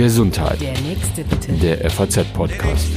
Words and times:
Gesundheit. 0.00 0.62
Der 0.62 0.80
nächste 0.80 1.24
bitte. 1.24 1.52
Der 1.52 1.90
FAZ-Podcast. 1.90 2.88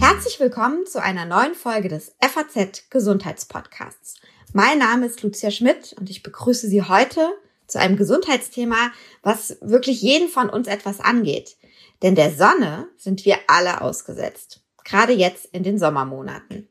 Herzlich 0.00 0.40
willkommen 0.40 0.86
zu 0.86 1.02
einer 1.02 1.26
neuen 1.26 1.54
Folge 1.54 1.90
des 1.90 2.14
FAZ 2.18 2.88
Gesundheitspodcasts. 2.88 4.14
Mein 4.54 4.78
Name 4.78 5.04
ist 5.04 5.22
Lucia 5.22 5.50
Schmidt 5.50 5.94
und 6.00 6.08
ich 6.08 6.22
begrüße 6.22 6.66
Sie 6.66 6.82
heute 6.82 7.28
zu 7.66 7.78
einem 7.78 7.98
Gesundheitsthema, 7.98 8.90
was 9.22 9.58
wirklich 9.60 10.00
jeden 10.00 10.30
von 10.30 10.48
uns 10.48 10.66
etwas 10.66 11.00
angeht. 11.00 11.56
Denn 12.00 12.14
der 12.14 12.30
Sonne 12.30 12.88
sind 12.96 13.26
wir 13.26 13.36
alle 13.46 13.82
ausgesetzt. 13.82 14.62
Gerade 14.82 15.12
jetzt 15.12 15.44
in 15.52 15.62
den 15.62 15.78
Sommermonaten. 15.78 16.68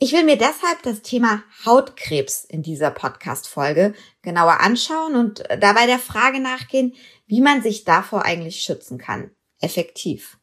Ich 0.00 0.12
will 0.12 0.22
mir 0.22 0.38
deshalb 0.38 0.80
das 0.84 1.02
Thema 1.02 1.42
Hautkrebs 1.66 2.44
in 2.44 2.62
dieser 2.62 2.92
Podcast-Folge 2.92 3.94
genauer 4.22 4.60
anschauen 4.60 5.16
und 5.16 5.42
dabei 5.58 5.86
der 5.86 5.98
Frage 5.98 6.38
nachgehen, 6.38 6.94
wie 7.26 7.40
man 7.40 7.62
sich 7.62 7.82
davor 7.82 8.24
eigentlich 8.24 8.60
schützen 8.62 8.98
kann. 8.98 9.32
Effektiv. 9.60 10.38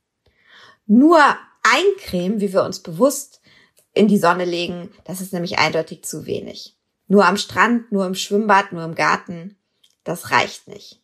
Nur 0.87 1.21
Eincremen, 1.63 2.41
wie 2.41 2.51
wir 2.51 2.63
uns 2.63 2.81
bewusst 2.81 3.39
in 3.93 4.09
die 4.09 4.17
Sonne 4.17 4.43
legen, 4.43 4.91
das 5.05 5.21
ist 5.21 5.31
nämlich 5.31 5.57
eindeutig 5.57 6.03
zu 6.03 6.25
wenig. 6.25 6.75
Nur 7.07 7.25
am 7.25 7.37
Strand, 7.37 7.93
nur 7.93 8.05
im 8.05 8.15
Schwimmbad, 8.15 8.73
nur 8.73 8.83
im 8.83 8.93
Garten, 8.93 9.57
das 10.03 10.31
reicht 10.31 10.67
nicht. 10.67 11.01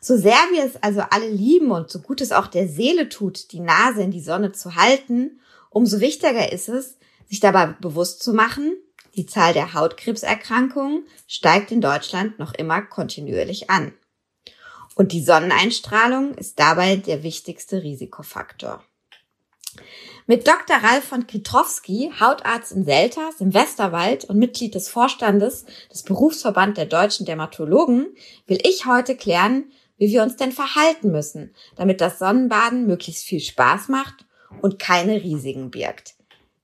So 0.00 0.16
sehr 0.16 0.38
wir 0.52 0.64
es 0.64 0.82
also 0.82 1.02
alle 1.10 1.28
lieben 1.28 1.70
und 1.70 1.90
so 1.90 1.98
gut 1.98 2.22
es 2.22 2.32
auch 2.32 2.46
der 2.46 2.66
Seele 2.66 3.10
tut, 3.10 3.52
die 3.52 3.60
Nase 3.60 4.00
in 4.00 4.10
die 4.10 4.22
Sonne 4.22 4.52
zu 4.52 4.74
halten, 4.74 5.40
umso 5.68 6.00
wichtiger 6.00 6.50
ist 6.50 6.70
es, 6.70 6.97
sich 7.28 7.40
dabei 7.40 7.66
bewusst 7.80 8.22
zu 8.22 8.32
machen, 8.32 8.76
die 9.14 9.26
Zahl 9.26 9.52
der 9.52 9.74
Hautkrebserkrankungen 9.74 11.06
steigt 11.26 11.72
in 11.72 11.80
Deutschland 11.80 12.38
noch 12.38 12.54
immer 12.54 12.82
kontinuierlich 12.82 13.70
an. 13.70 13.92
Und 14.94 15.12
die 15.12 15.22
Sonneneinstrahlung 15.22 16.34
ist 16.34 16.58
dabei 16.58 16.96
der 16.96 17.22
wichtigste 17.22 17.82
Risikofaktor. 17.82 18.82
Mit 20.26 20.46
Dr. 20.46 20.76
Ralf 20.76 21.04
von 21.04 21.26
Kitrowski, 21.26 22.12
Hautarzt 22.20 22.72
in 22.72 22.84
Selters 22.84 23.40
im 23.40 23.54
Westerwald 23.54 24.26
und 24.26 24.38
Mitglied 24.38 24.74
des 24.74 24.88
Vorstandes 24.88 25.64
des 25.90 26.02
Berufsverband 26.02 26.76
der 26.76 26.86
deutschen 26.86 27.24
Dermatologen, 27.24 28.08
will 28.46 28.58
ich 28.62 28.84
heute 28.84 29.16
klären, 29.16 29.72
wie 29.96 30.10
wir 30.10 30.22
uns 30.22 30.36
denn 30.36 30.52
verhalten 30.52 31.10
müssen, 31.10 31.54
damit 31.76 32.00
das 32.00 32.18
Sonnenbaden 32.18 32.86
möglichst 32.86 33.24
viel 33.24 33.40
Spaß 33.40 33.88
macht 33.88 34.26
und 34.60 34.78
keine 34.78 35.22
Risiken 35.22 35.70
birgt. 35.70 36.17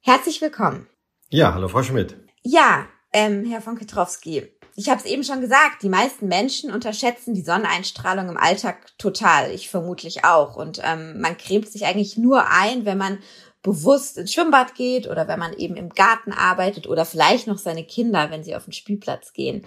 Herzlich 0.06 0.42
willkommen. 0.42 0.86
Ja, 1.30 1.54
hallo 1.54 1.66
Frau 1.66 1.82
Schmidt. 1.82 2.14
Ja, 2.42 2.86
ähm, 3.14 3.46
Herr 3.46 3.62
von 3.62 3.78
Kitrowski, 3.78 4.52
ich 4.76 4.90
habe 4.90 5.00
es 5.00 5.06
eben 5.06 5.24
schon 5.24 5.40
gesagt, 5.40 5.82
die 5.82 5.88
meisten 5.88 6.28
Menschen 6.28 6.70
unterschätzen 6.70 7.32
die 7.32 7.40
Sonneneinstrahlung 7.40 8.28
im 8.28 8.36
Alltag 8.36 8.98
total. 8.98 9.50
Ich 9.50 9.70
vermutlich 9.70 10.26
auch. 10.26 10.56
Und 10.56 10.78
ähm, 10.84 11.22
man 11.22 11.38
cremt 11.38 11.70
sich 11.70 11.86
eigentlich 11.86 12.18
nur 12.18 12.50
ein, 12.50 12.84
wenn 12.84 12.98
man 12.98 13.18
bewusst 13.62 14.18
ins 14.18 14.34
Schwimmbad 14.34 14.74
geht 14.74 15.08
oder 15.08 15.26
wenn 15.26 15.38
man 15.38 15.54
eben 15.54 15.74
im 15.74 15.88
Garten 15.88 16.32
arbeitet 16.32 16.86
oder 16.86 17.06
vielleicht 17.06 17.46
noch 17.46 17.56
seine 17.56 17.86
Kinder, 17.86 18.30
wenn 18.30 18.44
sie 18.44 18.56
auf 18.56 18.64
den 18.64 18.74
Spielplatz 18.74 19.32
gehen. 19.32 19.64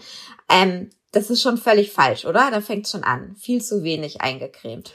Ähm, 0.49 0.91
das 1.13 1.31
ist 1.31 1.41
schon 1.41 1.58
völlig 1.58 1.91
falsch, 1.91 2.25
oder? 2.25 2.52
Da 2.52 2.61
fängt 2.61 2.88
schon 2.88 3.03
an. 3.03 3.35
Viel 3.38 3.63
zu 3.63 3.81
wenig 3.81 4.21
eingecremt. 4.21 4.93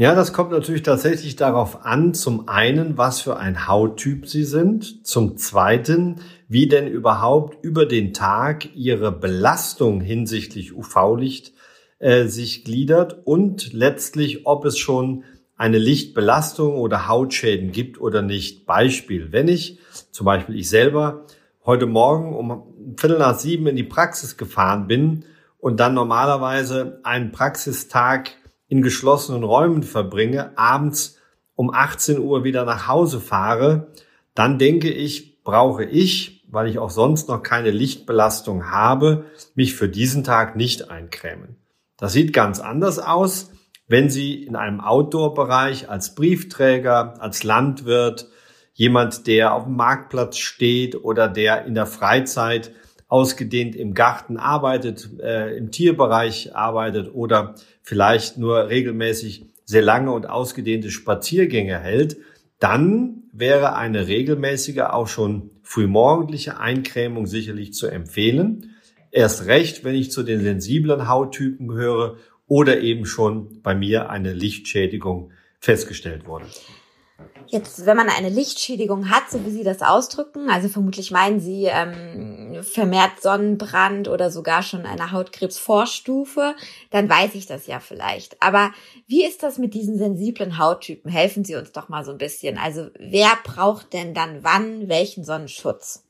Ja, 0.00 0.14
das 0.14 0.32
kommt 0.32 0.50
natürlich 0.50 0.82
tatsächlich 0.82 1.36
darauf 1.36 1.84
an, 1.84 2.14
zum 2.14 2.48
einen, 2.48 2.96
was 2.96 3.20
für 3.20 3.36
ein 3.36 3.68
Hauttyp 3.68 4.26
Sie 4.26 4.44
sind, 4.44 5.06
zum 5.06 5.36
zweiten, 5.36 6.22
wie 6.48 6.68
denn 6.68 6.88
überhaupt 6.88 7.62
über 7.62 7.84
den 7.84 8.14
Tag 8.14 8.74
Ihre 8.74 9.12
Belastung 9.12 10.00
hinsichtlich 10.00 10.72
UV-Licht 10.74 11.52
äh, 11.98 12.24
sich 12.28 12.64
gliedert 12.64 13.26
und 13.26 13.74
letztlich, 13.74 14.46
ob 14.46 14.64
es 14.64 14.78
schon 14.78 15.24
eine 15.58 15.76
Lichtbelastung 15.76 16.78
oder 16.78 17.06
Hautschäden 17.06 17.70
gibt 17.70 18.00
oder 18.00 18.22
nicht. 18.22 18.64
Beispiel, 18.64 19.32
wenn 19.32 19.48
ich, 19.48 19.80
zum 20.12 20.24
Beispiel 20.24 20.56
ich 20.56 20.70
selber, 20.70 21.26
heute 21.66 21.84
Morgen 21.84 22.34
um 22.34 22.96
Viertel 22.96 23.18
nach 23.18 23.38
sieben 23.38 23.66
in 23.66 23.76
die 23.76 23.84
Praxis 23.84 24.38
gefahren 24.38 24.86
bin 24.86 25.26
und 25.58 25.78
dann 25.78 25.92
normalerweise 25.92 27.00
einen 27.02 27.32
Praxistag 27.32 28.39
in 28.70 28.82
geschlossenen 28.82 29.42
Räumen 29.42 29.82
verbringe, 29.82 30.56
abends 30.56 31.18
um 31.56 31.74
18 31.74 32.20
Uhr 32.20 32.44
wieder 32.44 32.64
nach 32.64 32.86
Hause 32.86 33.20
fahre, 33.20 33.88
dann 34.34 34.58
denke 34.58 34.90
ich, 34.90 35.42
brauche 35.42 35.84
ich, 35.84 36.46
weil 36.48 36.68
ich 36.68 36.78
auch 36.78 36.90
sonst 36.90 37.28
noch 37.28 37.42
keine 37.42 37.72
Lichtbelastung 37.72 38.70
habe, 38.70 39.24
mich 39.56 39.74
für 39.74 39.88
diesen 39.88 40.22
Tag 40.22 40.54
nicht 40.54 40.88
eincremen. 40.88 41.56
Das 41.96 42.12
sieht 42.12 42.32
ganz 42.32 42.60
anders 42.60 43.00
aus, 43.00 43.50
wenn 43.88 44.08
Sie 44.08 44.44
in 44.44 44.54
einem 44.54 44.80
Outdoor-Bereich 44.80 45.90
als 45.90 46.14
Briefträger, 46.14 47.20
als 47.20 47.42
Landwirt, 47.42 48.28
jemand, 48.72 49.26
der 49.26 49.52
auf 49.52 49.64
dem 49.64 49.74
Marktplatz 49.74 50.38
steht 50.38 50.94
oder 50.94 51.26
der 51.26 51.64
in 51.66 51.74
der 51.74 51.86
Freizeit 51.86 52.70
ausgedehnt 53.10 53.74
im 53.74 53.92
Garten 53.92 54.36
arbeitet, 54.36 55.10
äh, 55.20 55.56
im 55.56 55.72
Tierbereich 55.72 56.54
arbeitet 56.54 57.12
oder 57.12 57.56
vielleicht 57.82 58.38
nur 58.38 58.68
regelmäßig 58.68 59.46
sehr 59.64 59.82
lange 59.82 60.12
und 60.12 60.30
ausgedehnte 60.30 60.90
Spaziergänge 60.90 61.78
hält, 61.78 62.16
dann 62.60 63.24
wäre 63.32 63.74
eine 63.74 64.06
regelmäßige, 64.06 64.80
auch 64.80 65.08
schon 65.08 65.50
frühmorgendliche 65.62 66.58
Eincremung 66.58 67.26
sicherlich 67.26 67.72
zu 67.72 67.88
empfehlen. 67.88 68.76
Erst 69.10 69.46
recht, 69.46 69.82
wenn 69.82 69.96
ich 69.96 70.12
zu 70.12 70.22
den 70.22 70.40
sensiblen 70.40 71.08
Hauttypen 71.08 71.66
gehöre 71.66 72.16
oder 72.46 72.80
eben 72.80 73.06
schon 73.06 73.60
bei 73.62 73.74
mir 73.74 74.08
eine 74.08 74.32
Lichtschädigung 74.32 75.32
festgestellt 75.58 76.26
wurde. 76.26 76.46
Jetzt, 77.46 77.84
wenn 77.84 77.96
man 77.96 78.08
eine 78.08 78.28
Lichtschädigung 78.28 79.10
hat, 79.10 79.28
so 79.28 79.44
wie 79.44 79.50
Sie 79.50 79.64
das 79.64 79.82
ausdrücken, 79.82 80.50
also 80.50 80.68
vermutlich 80.68 81.10
meinen 81.10 81.40
Sie 81.40 81.64
ähm, 81.64 82.62
vermehrt 82.62 83.20
Sonnenbrand 83.20 84.06
oder 84.06 84.30
sogar 84.30 84.62
schon 84.62 84.86
eine 84.86 85.10
Hautkrebsvorstufe, 85.10 86.54
dann 86.90 87.08
weiß 87.08 87.34
ich 87.34 87.46
das 87.46 87.66
ja 87.66 87.80
vielleicht. 87.80 88.40
Aber 88.40 88.70
wie 89.08 89.24
ist 89.24 89.42
das 89.42 89.58
mit 89.58 89.74
diesen 89.74 89.98
sensiblen 89.98 90.58
Hauttypen? 90.58 91.10
Helfen 91.10 91.44
Sie 91.44 91.56
uns 91.56 91.72
doch 91.72 91.88
mal 91.88 92.04
so 92.04 92.12
ein 92.12 92.18
bisschen. 92.18 92.56
Also 92.56 92.88
wer 92.98 93.30
braucht 93.42 93.92
denn 93.94 94.14
dann 94.14 94.44
wann 94.44 94.88
welchen 94.88 95.24
Sonnenschutz? 95.24 96.04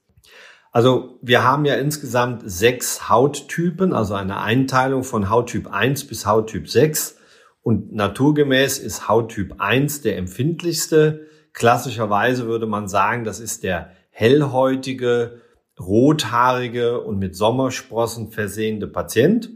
Also 0.72 1.19
wir 1.20 1.43
haben 1.43 1.65
ja 1.65 1.76
insgesamt 1.76 2.43
sechs 2.44 3.09
Hauttypen, 3.09 3.93
also 3.93 4.15
eine 4.15 4.41
Einteilung 4.41 5.04
von 5.04 5.31
Hauttyp 5.31 5.72
1 5.72 6.06
bis 6.06 6.26
Hauttyp 6.26 6.69
6. 6.69 7.16
Und 7.62 7.93
naturgemäß 7.93 8.78
ist 8.78 9.09
Hauttyp 9.09 9.54
1 9.59 10.03
der 10.03 10.16
empfindlichste. 10.16 11.26
Klassischerweise 11.53 12.47
würde 12.47 12.66
man 12.66 12.88
sagen, 12.88 13.25
das 13.25 13.41
ist 13.41 13.65
der 13.65 13.91
hellhäutige, 14.10 15.41
rothaarige 15.78 17.00
und 17.00 17.19
mit 17.19 17.37
Sommersprossen 17.37 18.31
versehene 18.31 18.87
Patient. 18.87 19.50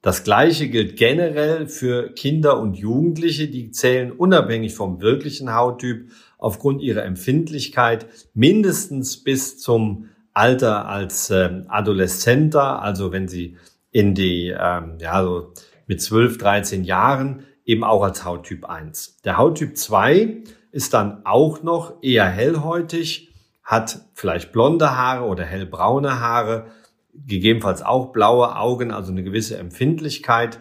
Das 0.00 0.22
gleiche 0.22 0.68
gilt 0.68 0.96
generell 0.96 1.66
für 1.66 2.10
Kinder 2.10 2.60
und 2.60 2.74
Jugendliche, 2.74 3.48
die 3.48 3.72
zählen 3.72 4.12
unabhängig 4.12 4.74
vom 4.74 5.00
wirklichen 5.00 5.54
Hauttyp 5.54 6.10
aufgrund 6.38 6.82
ihrer 6.82 7.04
Empfindlichkeit 7.04 8.06
mindestens 8.32 9.24
bis 9.24 9.58
zum 9.58 10.08
Alter 10.32 10.86
als 10.86 11.30
äh, 11.30 11.62
Adoleszenter, 11.66 12.80
also 12.80 13.10
wenn 13.10 13.26
sie 13.26 13.56
in 13.90 14.14
die, 14.14 14.54
ähm, 14.56 14.98
ja, 15.00 15.24
so 15.24 15.52
mit 15.88 16.00
12, 16.00 16.38
13 16.38 16.84
Jahren 16.84 17.42
eben 17.68 17.84
auch 17.84 18.02
als 18.02 18.24
Hauttyp 18.24 18.64
1. 18.64 19.20
Der 19.24 19.36
Hauttyp 19.36 19.76
2 19.76 20.42
ist 20.72 20.94
dann 20.94 21.26
auch 21.26 21.62
noch 21.62 22.02
eher 22.02 22.26
hellhäutig, 22.26 23.34
hat 23.62 24.06
vielleicht 24.14 24.52
blonde 24.52 24.96
Haare 24.96 25.26
oder 25.26 25.44
hellbraune 25.44 26.18
Haare, 26.18 26.68
gegebenenfalls 27.12 27.82
auch 27.82 28.10
blaue 28.12 28.56
Augen, 28.56 28.90
also 28.90 29.12
eine 29.12 29.22
gewisse 29.22 29.58
Empfindlichkeit. 29.58 30.60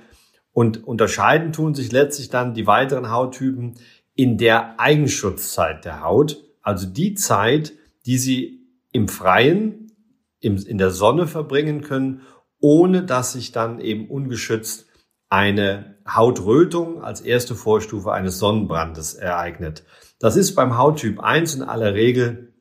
Und 0.51 0.85
unterscheiden 0.85 1.53
tun 1.53 1.75
sich 1.75 1.93
letztlich 1.93 2.29
dann 2.29 2.53
die 2.53 2.67
weiteren 2.67 3.09
Hauttypen 3.09 3.75
in 4.15 4.37
der 4.37 4.77
Eigenschutzzeit 4.77 5.85
der 5.85 6.03
Haut, 6.03 6.43
also 6.61 6.87
die 6.87 7.13
Zeit, 7.13 7.71
die 8.05 8.17
sie 8.17 8.67
im 8.91 9.07
Freien, 9.07 9.93
in 10.41 10.77
der 10.77 10.91
Sonne 10.91 11.25
verbringen 11.25 11.81
können, 11.81 12.21
ohne 12.59 13.03
dass 13.03 13.33
sich 13.33 13.53
dann 13.53 13.79
eben 13.79 14.09
ungeschützt 14.09 14.87
eine 15.29 15.96
Hautrötung 16.09 17.03
als 17.03 17.21
erste 17.21 17.55
Vorstufe 17.55 18.11
eines 18.11 18.39
Sonnenbrandes 18.39 19.13
ereignet. 19.15 19.83
Das 20.19 20.35
ist 20.35 20.55
beim 20.55 20.77
Hauttyp 20.77 21.19
1 21.19 21.55
in 21.55 21.63
aller 21.63 21.93
Regel 21.93 22.53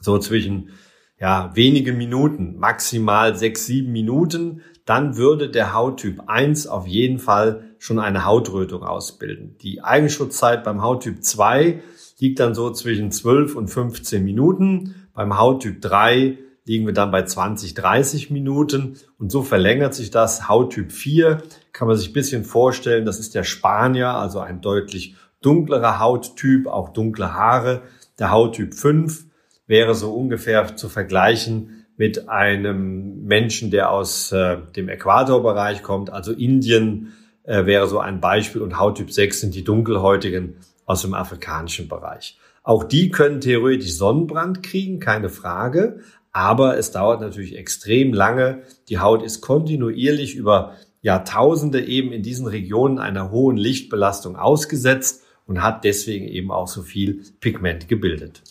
so 0.00 0.18
zwischen 0.18 0.70
ja, 1.18 1.50
wenige 1.54 1.92
Minuten, 1.92 2.58
maximal 2.58 3.36
sechs, 3.36 3.66
sieben 3.66 3.92
Minuten. 3.92 4.62
Dann 4.86 5.16
würde 5.16 5.50
der 5.50 5.74
Hauttyp 5.74 6.22
1 6.26 6.66
auf 6.66 6.86
jeden 6.86 7.18
Fall 7.18 7.74
schon 7.78 7.98
eine 7.98 8.24
Hautrötung 8.24 8.82
ausbilden. 8.82 9.56
Die 9.60 9.84
Eigenschutzzeit 9.84 10.64
beim 10.64 10.82
Hauttyp 10.82 11.22
2 11.22 11.82
liegt 12.18 12.40
dann 12.40 12.54
so 12.54 12.70
zwischen 12.70 13.12
12 13.12 13.54
und 13.54 13.68
15 13.68 14.24
Minuten. 14.24 14.94
Beim 15.12 15.38
Hauttyp 15.38 15.82
3 15.82 16.38
liegen 16.64 16.86
wir 16.86 16.92
dann 16.92 17.10
bei 17.10 17.24
20, 17.24 17.74
30 17.74 18.30
Minuten 18.30 18.96
und 19.18 19.32
so 19.32 19.42
verlängert 19.42 19.94
sich 19.94 20.10
das. 20.10 20.48
Hauttyp 20.48 20.92
4 20.92 21.42
kann 21.72 21.88
man 21.88 21.96
sich 21.96 22.10
ein 22.10 22.14
bisschen 22.14 22.44
vorstellen, 22.44 23.04
das 23.04 23.18
ist 23.18 23.34
der 23.34 23.44
Spanier, 23.44 24.10
also 24.10 24.40
ein 24.40 24.60
deutlich 24.60 25.16
dunklerer 25.42 25.98
Hauttyp, 25.98 26.66
auch 26.66 26.90
dunkle 26.90 27.34
Haare. 27.34 27.82
Der 28.18 28.30
Hauttyp 28.30 28.74
5 28.74 29.24
wäre 29.66 29.94
so 29.94 30.12
ungefähr 30.12 30.76
zu 30.76 30.88
vergleichen 30.88 31.86
mit 31.96 32.28
einem 32.28 33.24
Menschen, 33.24 33.70
der 33.70 33.90
aus 33.90 34.32
äh, 34.32 34.58
dem 34.74 34.88
Äquatorbereich 34.88 35.82
kommt, 35.82 36.10
also 36.10 36.32
Indien 36.32 37.12
äh, 37.44 37.66
wäre 37.66 37.86
so 37.86 37.98
ein 37.98 38.20
Beispiel 38.20 38.62
und 38.62 38.78
Hauttyp 38.78 39.12
6 39.12 39.40
sind 39.40 39.54
die 39.54 39.64
dunkelhäutigen 39.64 40.56
aus 40.86 41.02
dem 41.02 41.14
afrikanischen 41.14 41.88
Bereich. 41.88 42.38
Auch 42.62 42.84
die 42.84 43.10
können 43.10 43.40
theoretisch 43.40 43.96
Sonnenbrand 43.96 44.62
kriegen, 44.62 44.98
keine 44.98 45.28
Frage, 45.28 46.00
aber 46.32 46.78
es 46.78 46.92
dauert 46.92 47.20
natürlich 47.20 47.56
extrem 47.56 48.12
lange. 48.12 48.62
Die 48.88 48.98
Haut 48.98 49.22
ist 49.22 49.40
kontinuierlich 49.40 50.34
über 50.36 50.76
Jahrtausende 51.02 51.84
eben 51.84 52.12
in 52.12 52.22
diesen 52.22 52.46
Regionen 52.46 52.98
einer 52.98 53.30
hohen 53.30 53.56
Lichtbelastung 53.56 54.36
ausgesetzt 54.36 55.22
und 55.46 55.62
hat 55.62 55.84
deswegen 55.84 56.28
eben 56.28 56.50
auch 56.50 56.68
so 56.68 56.82
viel 56.82 57.24
Pigment 57.40 57.88
gebildet. 57.88 58.42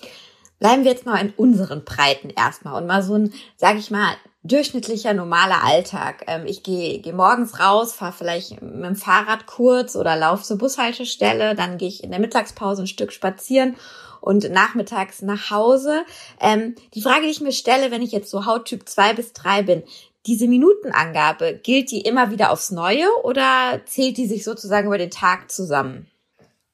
Bleiben 0.59 0.83
wir 0.83 0.91
jetzt 0.91 1.05
mal 1.05 1.21
in 1.21 1.31
unseren 1.31 1.85
Breiten 1.85 2.29
erstmal 2.29 2.81
und 2.81 2.87
mal 2.87 3.01
so 3.01 3.15
ein, 3.15 3.33
sag 3.55 3.77
ich 3.77 3.91
mal, 3.91 4.15
durchschnittlicher 4.43 5.13
normaler 5.13 5.63
Alltag. 5.63 6.25
Ähm, 6.27 6.45
ich 6.45 6.63
gehe 6.63 6.99
geh 6.99 7.13
morgens 7.13 7.59
raus, 7.59 7.93
fahre 7.93 8.13
vielleicht 8.13 8.61
mit 8.61 8.83
dem 8.83 8.95
Fahrrad 8.95 9.45
kurz 9.45 9.95
oder 9.95 10.17
laufe 10.17 10.43
zur 10.43 10.57
Bushaltestelle, 10.57 11.55
dann 11.55 11.77
gehe 11.77 11.87
ich 11.87 12.03
in 12.03 12.11
der 12.11 12.19
Mittagspause 12.19 12.83
ein 12.83 12.87
Stück 12.87 13.13
spazieren 13.13 13.75
und 14.21 14.49
nachmittags 14.51 15.21
nach 15.21 15.51
Hause. 15.51 16.03
Ähm, 16.39 16.75
die 16.93 17.01
Frage, 17.01 17.23
die 17.23 17.31
ich 17.31 17.41
mir 17.41 17.51
stelle, 17.51 17.91
wenn 17.91 18.01
ich 18.01 18.11
jetzt 18.11 18.29
so 18.29 18.45
Hauttyp 18.45 18.87
2 18.87 19.13
bis 19.13 19.33
3 19.33 19.63
bin, 19.63 19.83
diese 20.25 20.47
Minutenangabe, 20.47 21.59
gilt 21.61 21.91
die 21.91 22.01
immer 22.01 22.31
wieder 22.31 22.51
aufs 22.51 22.71
Neue 22.71 23.07
oder 23.23 23.81
zählt 23.85 24.17
die 24.17 24.27
sich 24.27 24.43
sozusagen 24.43 24.87
über 24.87 24.97
den 24.97 25.11
Tag 25.11 25.49
zusammen? 25.49 26.07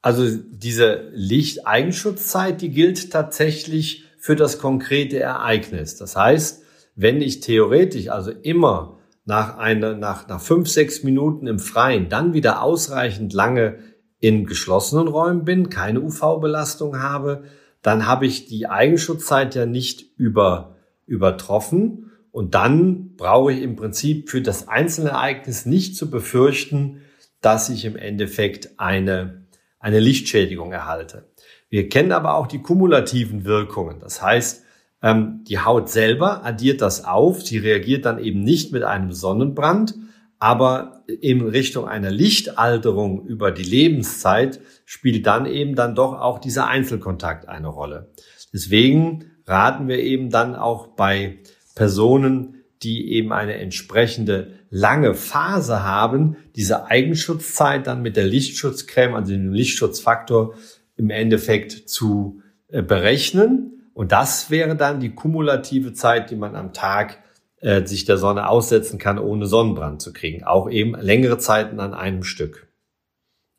Also 0.02 0.24
diese 0.28 1.10
Lichteigenschutzzeit, 1.12 2.60
die 2.60 2.70
gilt 2.70 3.10
tatsächlich 3.10 4.04
für 4.18 4.36
das 4.36 4.58
konkrete 4.58 5.18
Ereignis. 5.18 5.96
Das 5.96 6.16
heißt, 6.16 6.62
wenn 6.94 7.20
ich 7.20 7.40
theoretisch 7.40 8.08
also 8.08 8.30
immer 8.30 8.98
nach 9.24 9.58
einer, 9.58 9.94
nach, 9.94 10.28
nach 10.28 10.40
fünf, 10.40 10.68
sechs 10.68 11.02
Minuten 11.02 11.46
im 11.46 11.58
Freien 11.58 12.08
dann 12.08 12.32
wieder 12.32 12.62
ausreichend 12.62 13.32
lange 13.32 13.78
in 14.26 14.44
geschlossenen 14.44 15.06
Räumen 15.06 15.44
bin, 15.44 15.70
keine 15.70 16.00
UV-Belastung 16.00 17.00
habe, 17.00 17.44
dann 17.80 18.06
habe 18.06 18.26
ich 18.26 18.46
die 18.46 18.66
Eigenschutzzeit 18.66 19.54
ja 19.54 19.66
nicht 19.66 20.04
über, 20.16 20.74
übertroffen. 21.06 22.10
Und 22.32 22.54
dann 22.54 23.14
brauche 23.14 23.52
ich 23.52 23.62
im 23.62 23.76
Prinzip 23.76 24.28
für 24.28 24.42
das 24.42 24.66
einzelne 24.66 25.10
Ereignis 25.10 25.64
nicht 25.64 25.96
zu 25.96 26.10
befürchten, 26.10 27.02
dass 27.40 27.68
ich 27.68 27.84
im 27.84 27.94
Endeffekt 27.94 28.80
eine, 28.80 29.46
eine 29.78 30.00
Lichtschädigung 30.00 30.72
erhalte. 30.72 31.30
Wir 31.68 31.88
kennen 31.88 32.10
aber 32.10 32.34
auch 32.34 32.48
die 32.48 32.60
kumulativen 32.60 33.44
Wirkungen. 33.44 34.00
Das 34.00 34.20
heißt, 34.20 34.64
ähm, 35.02 35.44
die 35.44 35.60
Haut 35.60 35.88
selber 35.88 36.44
addiert 36.44 36.80
das 36.80 37.04
auf. 37.04 37.42
Sie 37.42 37.58
reagiert 37.58 38.04
dann 38.04 38.18
eben 38.18 38.42
nicht 38.42 38.72
mit 38.72 38.82
einem 38.82 39.12
Sonnenbrand, 39.12 39.94
aber 40.38 41.04
in 41.06 41.42
Richtung 41.42 41.86
einer 41.86 42.10
Lichtalterung 42.10 43.26
über 43.26 43.50
die 43.50 43.62
Lebenszeit 43.62 44.60
spielt 44.84 45.26
dann 45.26 45.46
eben 45.46 45.74
dann 45.74 45.94
doch 45.94 46.20
auch 46.20 46.38
dieser 46.38 46.66
Einzelkontakt 46.66 47.48
eine 47.48 47.68
Rolle. 47.68 48.12
Deswegen 48.52 49.30
raten 49.46 49.88
wir 49.88 49.98
eben 49.98 50.30
dann 50.30 50.54
auch 50.54 50.88
bei 50.88 51.38
Personen, 51.74 52.62
die 52.82 53.12
eben 53.12 53.32
eine 53.32 53.54
entsprechende 53.54 54.52
lange 54.70 55.14
Phase 55.14 55.82
haben, 55.82 56.36
diese 56.54 56.86
Eigenschutzzeit 56.86 57.86
dann 57.86 58.02
mit 58.02 58.16
der 58.16 58.26
Lichtschutzcreme, 58.26 59.14
also 59.14 59.32
dem 59.32 59.52
Lichtschutzfaktor 59.52 60.54
im 60.96 61.10
Endeffekt 61.10 61.88
zu 61.88 62.42
äh, 62.68 62.82
berechnen 62.82 63.76
und 63.96 64.12
das 64.12 64.50
wäre 64.50 64.76
dann 64.76 65.00
die 65.00 65.14
kumulative 65.14 65.94
Zeit, 65.94 66.30
die 66.30 66.36
man 66.36 66.54
am 66.54 66.74
Tag 66.74 67.22
äh, 67.66 67.84
sich 67.84 68.04
der 68.04 68.16
Sonne 68.16 68.48
aussetzen 68.48 69.00
kann, 69.00 69.18
ohne 69.18 69.46
Sonnenbrand 69.46 70.00
zu 70.00 70.12
kriegen. 70.12 70.44
Auch 70.44 70.70
eben 70.70 70.94
längere 70.94 71.36
Zeiten 71.38 71.80
an 71.80 71.94
einem 71.94 72.22
Stück. 72.22 72.68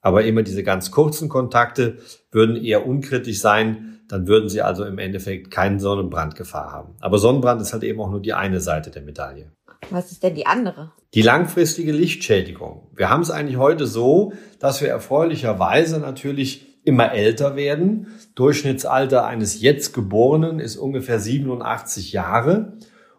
Aber 0.02 0.24
immer 0.24 0.44
diese 0.44 0.64
ganz 0.64 0.92
kurzen 0.92 1.28
Kontakte 1.28 1.98
würden 2.32 2.56
eher 2.56 2.88
unkritisch 2.88 3.42
sein. 3.42 4.00
Dann 4.08 4.26
würden 4.26 4.48
sie 4.48 4.62
also 4.62 4.86
im 4.86 4.98
Endeffekt 4.98 5.52
keinen 5.52 5.82
Sonnenbrandgefahr 5.82 6.72
haben. 6.72 6.96
Aber 7.02 7.18
Sonnenbrand 7.18 7.62
ist 7.62 7.74
halt 7.74 7.84
eben 7.84 8.00
auch 8.00 8.10
nur 8.10 8.22
die 8.22 8.32
eine 8.32 8.62
Seite 8.62 8.92
der 8.92 9.02
Medaille. 9.02 9.52
Was 9.90 10.14
ist 10.14 10.24
denn 10.24 10.36
die 10.36 10.46
andere? 10.46 10.94
Die 11.14 11.22
langfristige 11.22 11.92
Lichtschädigung. 11.92 12.90
Wir 12.96 13.10
haben 13.10 13.24
es 13.24 13.30
eigentlich 13.30 13.58
heute 13.58 13.88
so, 13.88 14.32
dass 14.60 14.82
wir 14.82 14.88
erfreulicherweise 14.88 16.00
natürlich 16.00 16.66
immer 16.86 17.12
älter 17.12 17.58
werden. 17.58 18.08
Durchschnittsalter 18.36 19.26
eines 19.26 19.60
jetzt 19.60 19.94
Geborenen 19.94 20.62
ist 20.62 20.78
ungefähr 20.78 21.20
87 21.20 22.14
Jahre. 22.14 22.78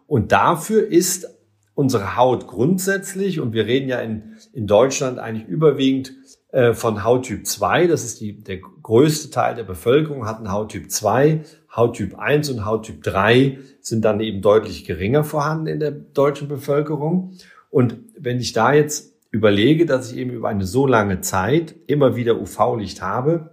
Und 0.09 0.31
dafür 0.31 0.87
ist 0.87 1.27
unsere 1.75 2.17
Haut 2.17 2.47
grundsätzlich, 2.47 3.39
und 3.39 3.53
wir 3.53 3.67
reden 3.67 3.87
ja 3.87 3.99
in, 3.99 4.37
in 4.53 4.65
Deutschland 4.65 5.19
eigentlich 5.19 5.47
überwiegend 5.47 6.13
äh, 6.51 6.73
von 6.73 7.03
Hauttyp 7.03 7.45
2, 7.45 7.85
das 7.85 8.03
ist 8.03 8.19
die, 8.19 8.43
der 8.43 8.57
größte 8.57 9.29
Teil 9.29 9.53
der 9.53 9.63
Bevölkerung, 9.63 10.25
hat 10.25 10.37
einen 10.37 10.51
Hauttyp 10.51 10.89
2, 10.89 11.43
Hauttyp 11.75 12.17
1 12.17 12.49
und 12.49 12.65
Hauttyp 12.65 13.03
3 13.03 13.59
sind 13.81 14.03
dann 14.03 14.19
eben 14.19 14.41
deutlich 14.41 14.83
geringer 14.83 15.23
vorhanden 15.23 15.67
in 15.67 15.79
der 15.79 15.91
deutschen 15.91 16.47
Bevölkerung. 16.47 17.35
Und 17.69 17.97
wenn 18.17 18.39
ich 18.39 18.51
da 18.51 18.73
jetzt 18.73 19.13
überlege, 19.29 19.85
dass 19.85 20.11
ich 20.11 20.17
eben 20.17 20.31
über 20.31 20.49
eine 20.49 20.65
so 20.65 20.87
lange 20.87 21.21
Zeit 21.21 21.75
immer 21.85 22.15
wieder 22.15 22.41
UV-Licht 22.41 23.03
habe, 23.03 23.51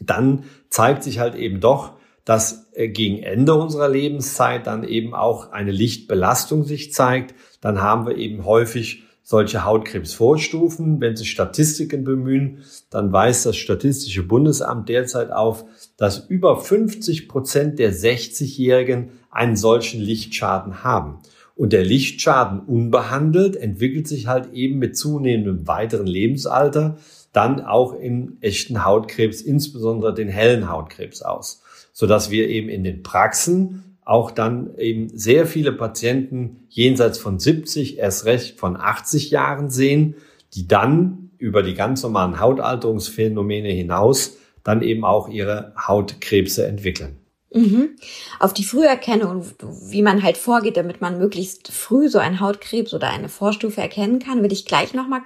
dann 0.00 0.44
zeigt 0.70 1.02
sich 1.02 1.18
halt 1.18 1.34
eben 1.34 1.60
doch, 1.60 1.98
dass 2.24 2.70
äh, 2.72 2.88
gegen 2.88 3.22
Ende 3.22 3.54
unserer 3.54 3.88
Lebenszeit 3.88 4.66
dann 4.66 4.84
eben 4.84 5.14
auch 5.14 5.52
eine 5.52 5.72
Lichtbelastung 5.72 6.64
sich 6.64 6.92
zeigt. 6.92 7.34
Dann 7.60 7.82
haben 7.82 8.06
wir 8.06 8.16
eben 8.16 8.44
häufig 8.44 9.04
solche 9.22 9.64
Hautkrebsvorstufen. 9.64 11.00
Wenn 11.00 11.16
sich 11.16 11.30
Statistiken 11.30 12.04
bemühen, 12.04 12.58
dann 12.90 13.12
weist 13.12 13.46
das 13.46 13.56
Statistische 13.56 14.22
Bundesamt 14.22 14.88
derzeit 14.88 15.30
auf, 15.30 15.64
dass 15.96 16.18
über 16.28 16.60
50 16.60 17.28
Prozent 17.28 17.78
der 17.78 17.92
60-Jährigen 17.92 19.10
einen 19.30 19.56
solchen 19.56 20.00
Lichtschaden 20.00 20.84
haben. 20.84 21.18
Und 21.54 21.72
der 21.72 21.84
Lichtschaden 21.84 22.60
unbehandelt 22.60 23.56
entwickelt 23.56 24.08
sich 24.08 24.26
halt 24.26 24.52
eben 24.52 24.78
mit 24.78 24.96
zunehmendem 24.96 25.66
weiteren 25.68 26.06
Lebensalter 26.06 26.98
dann 27.32 27.62
auch 27.62 27.94
in 27.94 28.36
echten 28.40 28.84
Hautkrebs, 28.84 29.40
insbesondere 29.40 30.12
den 30.12 30.28
hellen 30.28 30.68
Hautkrebs 30.68 31.22
aus, 31.22 31.61
so 31.92 32.06
dass 32.06 32.30
wir 32.30 32.48
eben 32.48 32.68
in 32.68 32.84
den 32.84 33.02
Praxen 33.02 33.98
auch 34.04 34.30
dann 34.30 34.76
eben 34.78 35.16
sehr 35.16 35.46
viele 35.46 35.72
Patienten 35.72 36.66
jenseits 36.68 37.18
von 37.18 37.38
70, 37.38 37.98
erst 37.98 38.24
recht 38.24 38.58
von 38.58 38.76
80 38.76 39.30
Jahren 39.30 39.70
sehen, 39.70 40.16
die 40.54 40.66
dann 40.66 41.30
über 41.38 41.62
die 41.62 41.74
ganz 41.74 42.02
normalen 42.02 42.40
Hautalterungsphänomene 42.40 43.68
hinaus 43.68 44.36
dann 44.64 44.82
eben 44.82 45.04
auch 45.04 45.28
ihre 45.28 45.72
Hautkrebse 45.76 46.66
entwickeln. 46.66 47.16
Mhm. 47.54 47.96
Auf 48.38 48.54
die 48.54 48.64
Früherkennung, 48.64 49.44
wie 49.82 50.02
man 50.02 50.22
halt 50.22 50.38
vorgeht, 50.38 50.76
damit 50.76 51.00
man 51.00 51.18
möglichst 51.18 51.70
früh 51.70 52.08
so 52.08 52.18
einen 52.18 52.40
Hautkrebs 52.40 52.94
oder 52.94 53.10
eine 53.10 53.28
Vorstufe 53.28 53.80
erkennen 53.80 54.20
kann, 54.20 54.40
würde 54.40 54.54
ich 54.54 54.64
gleich 54.64 54.94
nochmal 54.94 55.22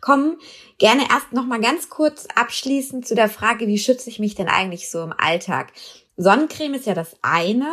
kommen. 0.00 0.36
Gerne 0.78 1.02
erst 1.10 1.32
nochmal 1.32 1.60
ganz 1.60 1.88
kurz 1.88 2.26
abschließend 2.34 3.06
zu 3.06 3.14
der 3.14 3.28
Frage, 3.28 3.68
wie 3.68 3.78
schütze 3.78 4.10
ich 4.10 4.18
mich 4.18 4.34
denn 4.34 4.48
eigentlich 4.48 4.90
so 4.90 5.02
im 5.02 5.14
Alltag? 5.16 5.72
Sonnencreme 6.22 6.74
ist 6.74 6.86
ja 6.86 6.94
das 6.94 7.16
eine. 7.22 7.68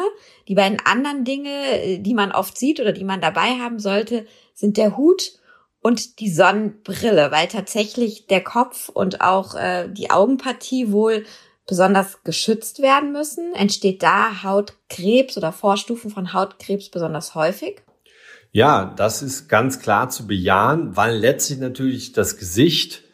Die 0.48 0.56
beiden 0.56 0.80
anderen 0.86 1.24
Dinge, 1.24 2.00
die 2.00 2.14
man 2.14 2.32
oft 2.32 2.58
sieht 2.58 2.80
oder 2.80 2.92
die 2.92 3.04
man 3.04 3.22
dabei 3.22 3.60
haben 3.60 3.80
sollte, 3.80 4.26
sind 4.54 4.78
der 4.78 4.98
Hut 4.98 5.34
und 5.82 6.20
die 6.20 6.30
Sonnenbrille, 6.30 7.32
weil 7.32 7.48
tatsächlich 7.48 8.28
der 8.28 8.44
Kopf 8.44 8.90
und 8.90 9.22
auch 9.22 9.56
äh, 9.56 9.88
die 9.90 10.12
Augenpartie 10.12 10.92
wohl 10.92 11.26
besonders 11.68 12.24
geschützt 12.24 12.82
werden 12.82 13.12
müssen? 13.12 13.54
Entsteht 13.54 14.04
da 14.04 14.44
Hautkrebs 14.44 15.38
oder 15.38 15.52
Vorstufen 15.52 16.10
von 16.10 16.34
Hautkrebs 16.34 16.90
besonders 16.90 17.36
häufig? 17.36 17.82
Ja, 18.52 18.94
das 18.98 19.22
ist 19.22 19.48
ganz 19.48 19.80
klar 19.80 20.10
zu 20.10 20.26
bejahen, 20.26 20.98
weil 20.98 21.16
letztlich 21.18 21.60
natürlich 21.60 22.14
das 22.14 22.38
Gesicht 22.38 23.04
äh, 23.04 23.09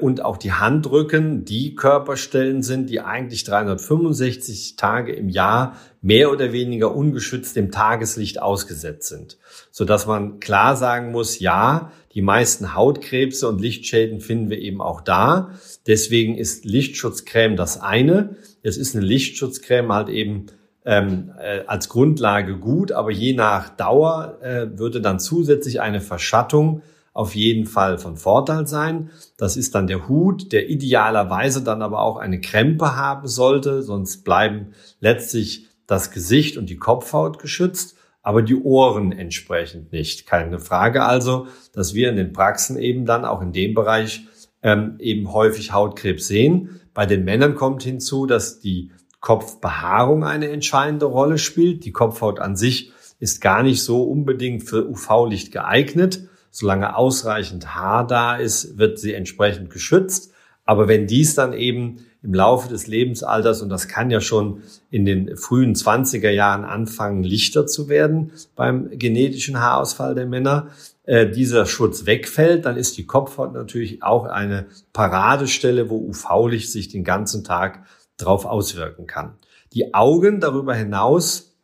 und 0.00 0.24
auch 0.24 0.36
die 0.36 0.52
Handrücken 0.52 1.44
die 1.44 1.74
Körperstellen 1.74 2.62
sind, 2.62 2.88
die 2.88 3.00
eigentlich 3.00 3.42
365 3.42 4.76
Tage 4.76 5.12
im 5.12 5.28
Jahr 5.28 5.76
mehr 6.00 6.30
oder 6.30 6.52
weniger 6.52 6.94
ungeschützt 6.94 7.56
dem 7.56 7.72
Tageslicht 7.72 8.40
ausgesetzt 8.40 9.08
sind, 9.08 9.38
so 9.72 9.84
dass 9.84 10.06
man 10.06 10.38
klar 10.38 10.76
sagen 10.76 11.10
muss, 11.10 11.40
ja, 11.40 11.90
die 12.14 12.22
meisten 12.22 12.74
Hautkrebse 12.74 13.48
und 13.48 13.60
Lichtschäden 13.60 14.20
finden 14.20 14.48
wir 14.48 14.58
eben 14.58 14.80
auch 14.80 15.02
da. 15.02 15.50
Deswegen 15.86 16.38
ist 16.38 16.64
Lichtschutzcreme 16.64 17.56
das 17.56 17.80
eine. 17.80 18.36
Es 18.62 18.78
ist 18.78 18.96
eine 18.96 19.04
Lichtschutzcreme 19.04 19.92
halt 19.92 20.08
eben 20.08 20.46
ähm, 20.86 21.32
äh, 21.38 21.64
als 21.66 21.90
Grundlage 21.90 22.56
gut, 22.56 22.92
aber 22.92 23.10
je 23.10 23.34
nach 23.34 23.68
Dauer 23.68 24.38
äh, 24.40 24.78
würde 24.78 25.02
dann 25.02 25.20
zusätzlich 25.20 25.80
eine 25.80 26.00
Verschattung 26.00 26.80
auf 27.16 27.34
jeden 27.34 27.64
Fall 27.64 27.96
von 27.96 28.18
Vorteil 28.18 28.66
sein. 28.66 29.10
Das 29.38 29.56
ist 29.56 29.74
dann 29.74 29.86
der 29.86 30.06
Hut, 30.06 30.52
der 30.52 30.68
idealerweise 30.68 31.64
dann 31.64 31.80
aber 31.80 32.02
auch 32.02 32.18
eine 32.18 32.42
Krempe 32.42 32.94
haben 32.94 33.26
sollte, 33.26 33.82
sonst 33.82 34.22
bleiben 34.22 34.74
letztlich 35.00 35.66
das 35.86 36.10
Gesicht 36.10 36.58
und 36.58 36.68
die 36.68 36.76
Kopfhaut 36.76 37.38
geschützt, 37.38 37.96
aber 38.22 38.42
die 38.42 38.56
Ohren 38.56 39.12
entsprechend 39.12 39.92
nicht. 39.92 40.26
Keine 40.26 40.58
Frage 40.58 41.04
also, 41.04 41.46
dass 41.72 41.94
wir 41.94 42.10
in 42.10 42.16
den 42.16 42.34
Praxen 42.34 42.78
eben 42.78 43.06
dann 43.06 43.24
auch 43.24 43.40
in 43.40 43.52
dem 43.52 43.72
Bereich 43.72 44.26
ähm, 44.62 44.96
eben 44.98 45.32
häufig 45.32 45.72
Hautkrebs 45.72 46.26
sehen. 46.26 46.80
Bei 46.92 47.06
den 47.06 47.24
Männern 47.24 47.54
kommt 47.54 47.82
hinzu, 47.82 48.26
dass 48.26 48.60
die 48.60 48.90
Kopfbehaarung 49.20 50.22
eine 50.22 50.50
entscheidende 50.50 51.06
Rolle 51.06 51.38
spielt. 51.38 51.86
Die 51.86 51.92
Kopfhaut 51.92 52.40
an 52.40 52.56
sich 52.56 52.92
ist 53.18 53.40
gar 53.40 53.62
nicht 53.62 53.82
so 53.82 54.02
unbedingt 54.02 54.64
für 54.64 54.86
UV-Licht 54.86 55.50
geeignet. 55.50 56.28
Solange 56.58 56.96
ausreichend 56.96 57.74
Haar 57.74 58.06
da 58.06 58.34
ist, 58.34 58.78
wird 58.78 58.98
sie 58.98 59.12
entsprechend 59.12 59.68
geschützt. 59.68 60.32
Aber 60.64 60.88
wenn 60.88 61.06
dies 61.06 61.34
dann 61.34 61.52
eben 61.52 62.06
im 62.22 62.32
Laufe 62.32 62.70
des 62.70 62.86
Lebensalters, 62.86 63.60
und 63.60 63.68
das 63.68 63.88
kann 63.88 64.10
ja 64.10 64.22
schon 64.22 64.62
in 64.88 65.04
den 65.04 65.36
frühen 65.36 65.74
20er 65.74 66.30
Jahren 66.30 66.64
anfangen, 66.64 67.22
lichter 67.22 67.66
zu 67.66 67.90
werden 67.90 68.32
beim 68.54 68.88
genetischen 68.88 69.60
Haarausfall 69.60 70.14
der 70.14 70.24
Männer, 70.24 70.68
äh, 71.04 71.30
dieser 71.30 71.66
Schutz 71.66 72.06
wegfällt, 72.06 72.64
dann 72.64 72.78
ist 72.78 72.96
die 72.96 73.04
Kopfhaut 73.04 73.52
natürlich 73.52 74.02
auch 74.02 74.24
eine 74.24 74.64
Paradestelle, 74.94 75.90
wo 75.90 75.98
UV-Licht 76.08 76.72
sich 76.72 76.88
den 76.88 77.04
ganzen 77.04 77.44
Tag 77.44 77.84
drauf 78.16 78.46
auswirken 78.46 79.06
kann. 79.06 79.34
Die 79.74 79.92
Augen 79.92 80.40
darüber 80.40 80.74
hinaus 80.74 81.54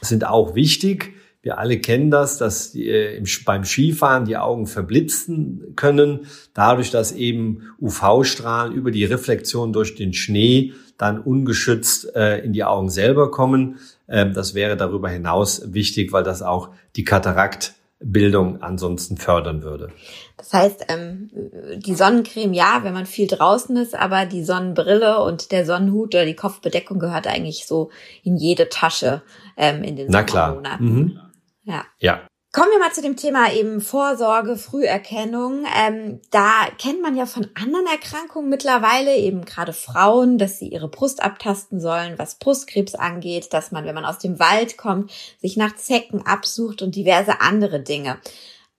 sind 0.00 0.26
auch 0.26 0.56
wichtig. 0.56 1.14
Wir 1.44 1.58
alle 1.58 1.78
kennen 1.78 2.10
das, 2.10 2.38
dass 2.38 2.72
die, 2.72 2.88
äh, 2.88 3.18
im, 3.18 3.24
beim 3.44 3.64
Skifahren 3.64 4.24
die 4.24 4.38
Augen 4.38 4.66
verblitzen 4.66 5.74
können, 5.76 6.20
dadurch, 6.54 6.90
dass 6.90 7.12
eben 7.12 7.70
UV-Strahlen 7.82 8.72
über 8.72 8.90
die 8.90 9.04
Reflexion 9.04 9.74
durch 9.74 9.94
den 9.94 10.14
Schnee 10.14 10.72
dann 10.96 11.20
ungeschützt 11.20 12.16
äh, 12.16 12.38
in 12.38 12.54
die 12.54 12.64
Augen 12.64 12.88
selber 12.88 13.30
kommen. 13.30 13.78
Ähm, 14.08 14.32
das 14.32 14.54
wäre 14.54 14.78
darüber 14.78 15.10
hinaus 15.10 15.74
wichtig, 15.74 16.12
weil 16.12 16.22
das 16.22 16.40
auch 16.40 16.70
die 16.96 17.04
Kataraktbildung 17.04 18.62
ansonsten 18.62 19.18
fördern 19.18 19.62
würde. 19.62 19.90
Das 20.38 20.50
heißt, 20.54 20.86
ähm, 20.88 21.30
die 21.76 21.94
Sonnencreme, 21.94 22.54
ja, 22.54 22.80
wenn 22.84 22.94
man 22.94 23.04
viel 23.04 23.26
draußen 23.26 23.76
ist, 23.76 23.94
aber 23.94 24.24
die 24.24 24.44
Sonnenbrille 24.44 25.22
und 25.22 25.52
der 25.52 25.66
Sonnenhut 25.66 26.14
oder 26.14 26.24
die 26.24 26.36
Kopfbedeckung 26.36 26.98
gehört 26.98 27.26
eigentlich 27.26 27.66
so 27.66 27.90
in 28.22 28.38
jede 28.38 28.70
Tasche 28.70 29.20
ähm, 29.58 29.82
in 29.82 29.96
den 29.96 30.06
Na 30.08 30.26
Sommermonaten. 30.26 30.86
Mhm. 30.86 31.20
Ja. 31.64 31.84
Ja. 31.98 32.26
Kommen 32.54 32.70
wir 32.70 32.78
mal 32.78 32.92
zu 32.92 33.02
dem 33.02 33.16
Thema 33.16 33.52
eben 33.52 33.80
Vorsorge, 33.80 34.56
Früherkennung. 34.56 35.66
Ähm, 35.76 36.20
da 36.30 36.68
kennt 36.78 37.02
man 37.02 37.16
ja 37.16 37.26
von 37.26 37.48
anderen 37.56 37.86
Erkrankungen 37.88 38.48
mittlerweile, 38.48 39.16
eben 39.16 39.44
gerade 39.44 39.72
Frauen, 39.72 40.38
dass 40.38 40.60
sie 40.60 40.68
ihre 40.68 40.86
Brust 40.88 41.20
abtasten 41.20 41.80
sollen, 41.80 42.16
was 42.16 42.36
Brustkrebs 42.36 42.94
angeht, 42.94 43.52
dass 43.52 43.72
man, 43.72 43.86
wenn 43.86 43.94
man 43.96 44.04
aus 44.04 44.18
dem 44.18 44.38
Wald 44.38 44.76
kommt, 44.76 45.10
sich 45.40 45.56
nach 45.56 45.74
Zecken 45.74 46.24
absucht 46.24 46.80
und 46.80 46.94
diverse 46.94 47.40
andere 47.40 47.80
Dinge. 47.80 48.20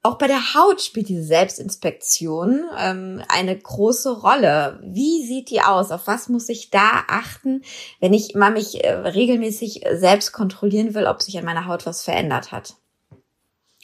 Auch 0.05 0.19
bei 0.19 0.27
der 0.27 0.53
Haut 0.53 0.83
spielt 0.83 1.09
diese 1.09 1.23
Selbstinspektion 1.23 2.65
ähm, 2.77 3.23
eine 3.27 3.57
große 3.57 4.21
Rolle. 4.21 4.79
Wie 4.83 5.25
sieht 5.25 5.49
die 5.49 5.61
aus? 5.61 5.89
Auf 5.89 6.05
was 6.05 6.29
muss 6.29 6.47
ich 6.47 6.69
da 6.69 7.05
achten, 7.07 7.63
wenn 8.01 8.13
ich 8.13 8.35
mal 8.35 8.51
mich 8.51 8.83
äh, 8.83 8.91
regelmäßig 8.93 9.83
selbst 9.93 10.31
kontrollieren 10.31 10.93
will, 10.93 11.07
ob 11.07 11.23
sich 11.23 11.39
an 11.39 11.45
meiner 11.45 11.65
Haut 11.65 11.87
was 11.87 12.03
verändert 12.03 12.51
hat? 12.51 12.75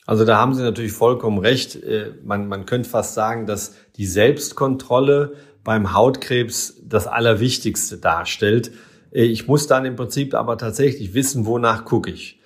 Also 0.06 0.24
da 0.24 0.38
haben 0.38 0.54
Sie 0.54 0.62
natürlich 0.62 0.92
vollkommen 0.92 1.40
recht. 1.40 1.76
Äh, 1.76 2.14
man, 2.24 2.48
man 2.48 2.68
könnte 2.68 2.88
fast 2.88 3.16
sagen, 3.16 3.48
dass 3.48 3.74
die 3.96 4.06
Selbstkontrolle 4.06 5.34
beim 5.64 5.96
Hautkrebs 5.96 6.76
das 6.84 7.08
Allerwichtigste 7.08 7.98
darstellt. 7.98 8.72
Äh, 9.12 9.24
ich 9.24 9.48
muss 9.48 9.66
dann 9.66 9.86
im 9.86 9.96
Prinzip 9.96 10.36
aber 10.36 10.60
tatsächlich 10.60 11.16
wissen, 11.16 11.48
wonach 11.48 11.84
gucke 11.84 12.12
ich. 12.12 12.41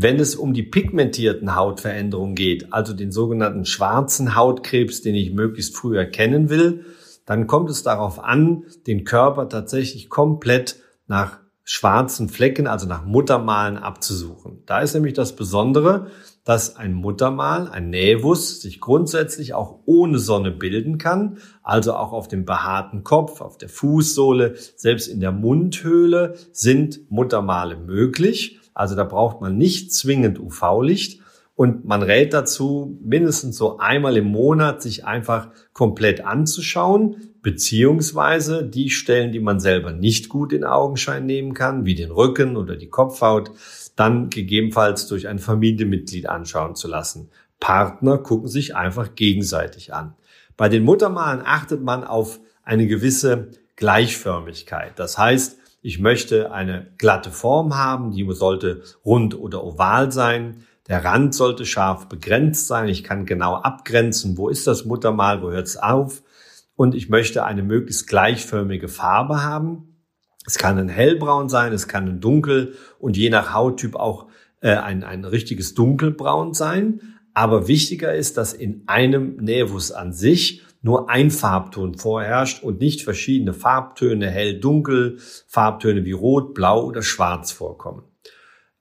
Wenn 0.00 0.20
es 0.20 0.36
um 0.36 0.54
die 0.54 0.62
pigmentierten 0.62 1.56
Hautveränderungen 1.56 2.36
geht, 2.36 2.72
also 2.72 2.92
den 2.92 3.10
sogenannten 3.10 3.64
schwarzen 3.64 4.36
Hautkrebs, 4.36 5.02
den 5.02 5.16
ich 5.16 5.32
möglichst 5.32 5.76
früh 5.76 5.98
erkennen 5.98 6.50
will, 6.50 6.84
dann 7.26 7.48
kommt 7.48 7.68
es 7.68 7.82
darauf 7.82 8.22
an, 8.22 8.62
den 8.86 9.02
Körper 9.02 9.48
tatsächlich 9.48 10.08
komplett 10.08 10.76
nach 11.08 11.40
schwarzen 11.64 12.28
Flecken, 12.28 12.68
also 12.68 12.86
nach 12.86 13.04
Muttermalen 13.04 13.76
abzusuchen. 13.76 14.62
Da 14.66 14.78
ist 14.82 14.94
nämlich 14.94 15.14
das 15.14 15.34
Besondere, 15.34 16.12
dass 16.44 16.76
ein 16.76 16.94
Muttermal, 16.94 17.68
ein 17.68 17.90
Nävus, 17.90 18.60
sich 18.60 18.80
grundsätzlich 18.80 19.52
auch 19.52 19.80
ohne 19.84 20.20
Sonne 20.20 20.52
bilden 20.52 20.98
kann, 20.98 21.38
also 21.64 21.94
auch 21.94 22.12
auf 22.12 22.28
dem 22.28 22.44
behaarten 22.44 23.02
Kopf, 23.02 23.40
auf 23.40 23.58
der 23.58 23.68
Fußsohle, 23.68 24.54
selbst 24.76 25.08
in 25.08 25.18
der 25.18 25.32
Mundhöhle 25.32 26.36
sind 26.52 27.10
Muttermale 27.10 27.76
möglich. 27.76 28.57
Also 28.78 28.94
da 28.94 29.02
braucht 29.02 29.40
man 29.40 29.56
nicht 29.56 29.92
zwingend 29.92 30.38
UV-Licht. 30.38 31.20
Und 31.56 31.84
man 31.84 32.02
rät 32.02 32.32
dazu, 32.32 32.96
mindestens 33.02 33.56
so 33.56 33.78
einmal 33.78 34.16
im 34.16 34.26
Monat 34.26 34.80
sich 34.80 35.04
einfach 35.04 35.50
komplett 35.72 36.24
anzuschauen, 36.24 37.32
beziehungsweise 37.42 38.64
die 38.64 38.90
Stellen, 38.90 39.32
die 39.32 39.40
man 39.40 39.58
selber 39.58 39.92
nicht 39.92 40.28
gut 40.28 40.52
in 40.52 40.62
Augenschein 40.62 41.26
nehmen 41.26 41.54
kann, 41.54 41.84
wie 41.84 41.96
den 41.96 42.12
Rücken 42.12 42.56
oder 42.56 42.76
die 42.76 42.88
Kopfhaut, 42.88 43.50
dann 43.96 44.30
gegebenenfalls 44.30 45.08
durch 45.08 45.26
ein 45.26 45.40
Familienmitglied 45.40 46.28
anschauen 46.28 46.76
zu 46.76 46.86
lassen. 46.86 47.30
Partner 47.58 48.18
gucken 48.18 48.46
sich 48.46 48.76
einfach 48.76 49.16
gegenseitig 49.16 49.92
an. 49.92 50.14
Bei 50.56 50.68
den 50.68 50.84
Muttermalen 50.84 51.42
achtet 51.44 51.82
man 51.82 52.04
auf 52.04 52.38
eine 52.62 52.86
gewisse 52.86 53.48
Gleichförmigkeit. 53.74 54.92
Das 54.96 55.18
heißt, 55.18 55.58
ich 55.80 56.00
möchte 56.00 56.52
eine 56.52 56.92
glatte 56.98 57.30
Form 57.30 57.76
haben, 57.76 58.10
die 58.10 58.26
sollte 58.32 58.82
rund 59.04 59.38
oder 59.38 59.64
oval 59.64 60.10
sein. 60.10 60.64
Der 60.88 61.04
Rand 61.04 61.34
sollte 61.34 61.66
scharf 61.66 62.08
begrenzt 62.08 62.66
sein. 62.66 62.88
Ich 62.88 63.04
kann 63.04 63.26
genau 63.26 63.54
abgrenzen, 63.54 64.36
wo 64.36 64.48
ist 64.48 64.66
das 64.66 64.84
Muttermal, 64.84 65.42
wo 65.42 65.50
hört 65.50 65.66
es 65.66 65.76
auf. 65.76 66.22
Und 66.74 66.94
ich 66.94 67.08
möchte 67.08 67.44
eine 67.44 67.62
möglichst 67.62 68.08
gleichförmige 68.08 68.88
Farbe 68.88 69.42
haben. 69.42 69.96
Es 70.46 70.56
kann 70.56 70.78
ein 70.78 70.88
hellbraun 70.88 71.48
sein, 71.48 71.72
es 71.72 71.88
kann 71.88 72.08
ein 72.08 72.20
dunkel 72.20 72.74
und 72.98 73.16
je 73.16 73.28
nach 73.28 73.52
Hauttyp 73.52 73.96
auch 73.96 74.28
äh, 74.60 74.76
ein, 74.76 75.04
ein 75.04 75.24
richtiges 75.24 75.74
dunkelbraun 75.74 76.54
sein. 76.54 77.18
Aber 77.34 77.68
wichtiger 77.68 78.14
ist, 78.14 78.36
dass 78.36 78.52
in 78.52 78.82
einem 78.86 79.36
Nervus 79.36 79.92
an 79.92 80.12
sich 80.12 80.62
nur 80.82 81.10
ein 81.10 81.30
Farbton 81.30 81.96
vorherrscht 81.96 82.62
und 82.62 82.80
nicht 82.80 83.02
verschiedene 83.02 83.52
Farbtöne, 83.52 84.30
hell, 84.30 84.60
dunkel, 84.60 85.18
Farbtöne 85.46 86.04
wie 86.04 86.12
rot, 86.12 86.54
blau 86.54 86.84
oder 86.84 87.02
schwarz 87.02 87.50
vorkommen. 87.52 88.02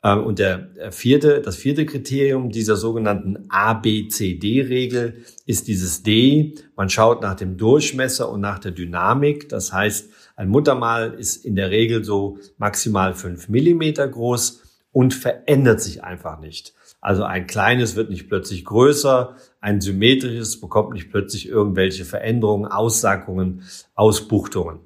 Ähm, 0.03 0.23
und 0.23 0.39
der 0.39 0.69
vierte, 0.91 1.41
das 1.41 1.55
vierte 1.55 1.85
Kriterium 1.85 2.49
dieser 2.49 2.75
sogenannten 2.75 3.45
ABCD-Regel 3.49 5.23
ist 5.45 5.67
dieses 5.67 6.03
D. 6.03 6.55
Man 6.75 6.89
schaut 6.89 7.21
nach 7.21 7.35
dem 7.35 7.57
Durchmesser 7.57 8.29
und 8.29 8.41
nach 8.41 8.59
der 8.59 8.71
Dynamik. 8.71 9.49
Das 9.49 9.73
heißt, 9.73 10.09
ein 10.35 10.49
Muttermal 10.49 11.15
ist 11.15 11.43
in 11.45 11.55
der 11.55 11.71
Regel 11.71 12.03
so 12.03 12.37
maximal 12.57 13.15
fünf 13.15 13.49
Millimeter 13.49 14.07
groß 14.07 14.61
und 14.91 15.13
verändert 15.13 15.81
sich 15.81 16.03
einfach 16.03 16.39
nicht. 16.39 16.73
Also 16.99 17.23
ein 17.23 17.47
kleines 17.47 17.95
wird 17.95 18.09
nicht 18.09 18.27
plötzlich 18.27 18.65
größer, 18.65 19.35
ein 19.61 19.81
symmetrisches 19.81 20.59
bekommt 20.59 20.93
nicht 20.93 21.11
plötzlich 21.11 21.47
irgendwelche 21.47 22.05
Veränderungen, 22.05 22.65
Aussackungen, 22.65 23.63
Ausbuchtungen. 23.95 24.79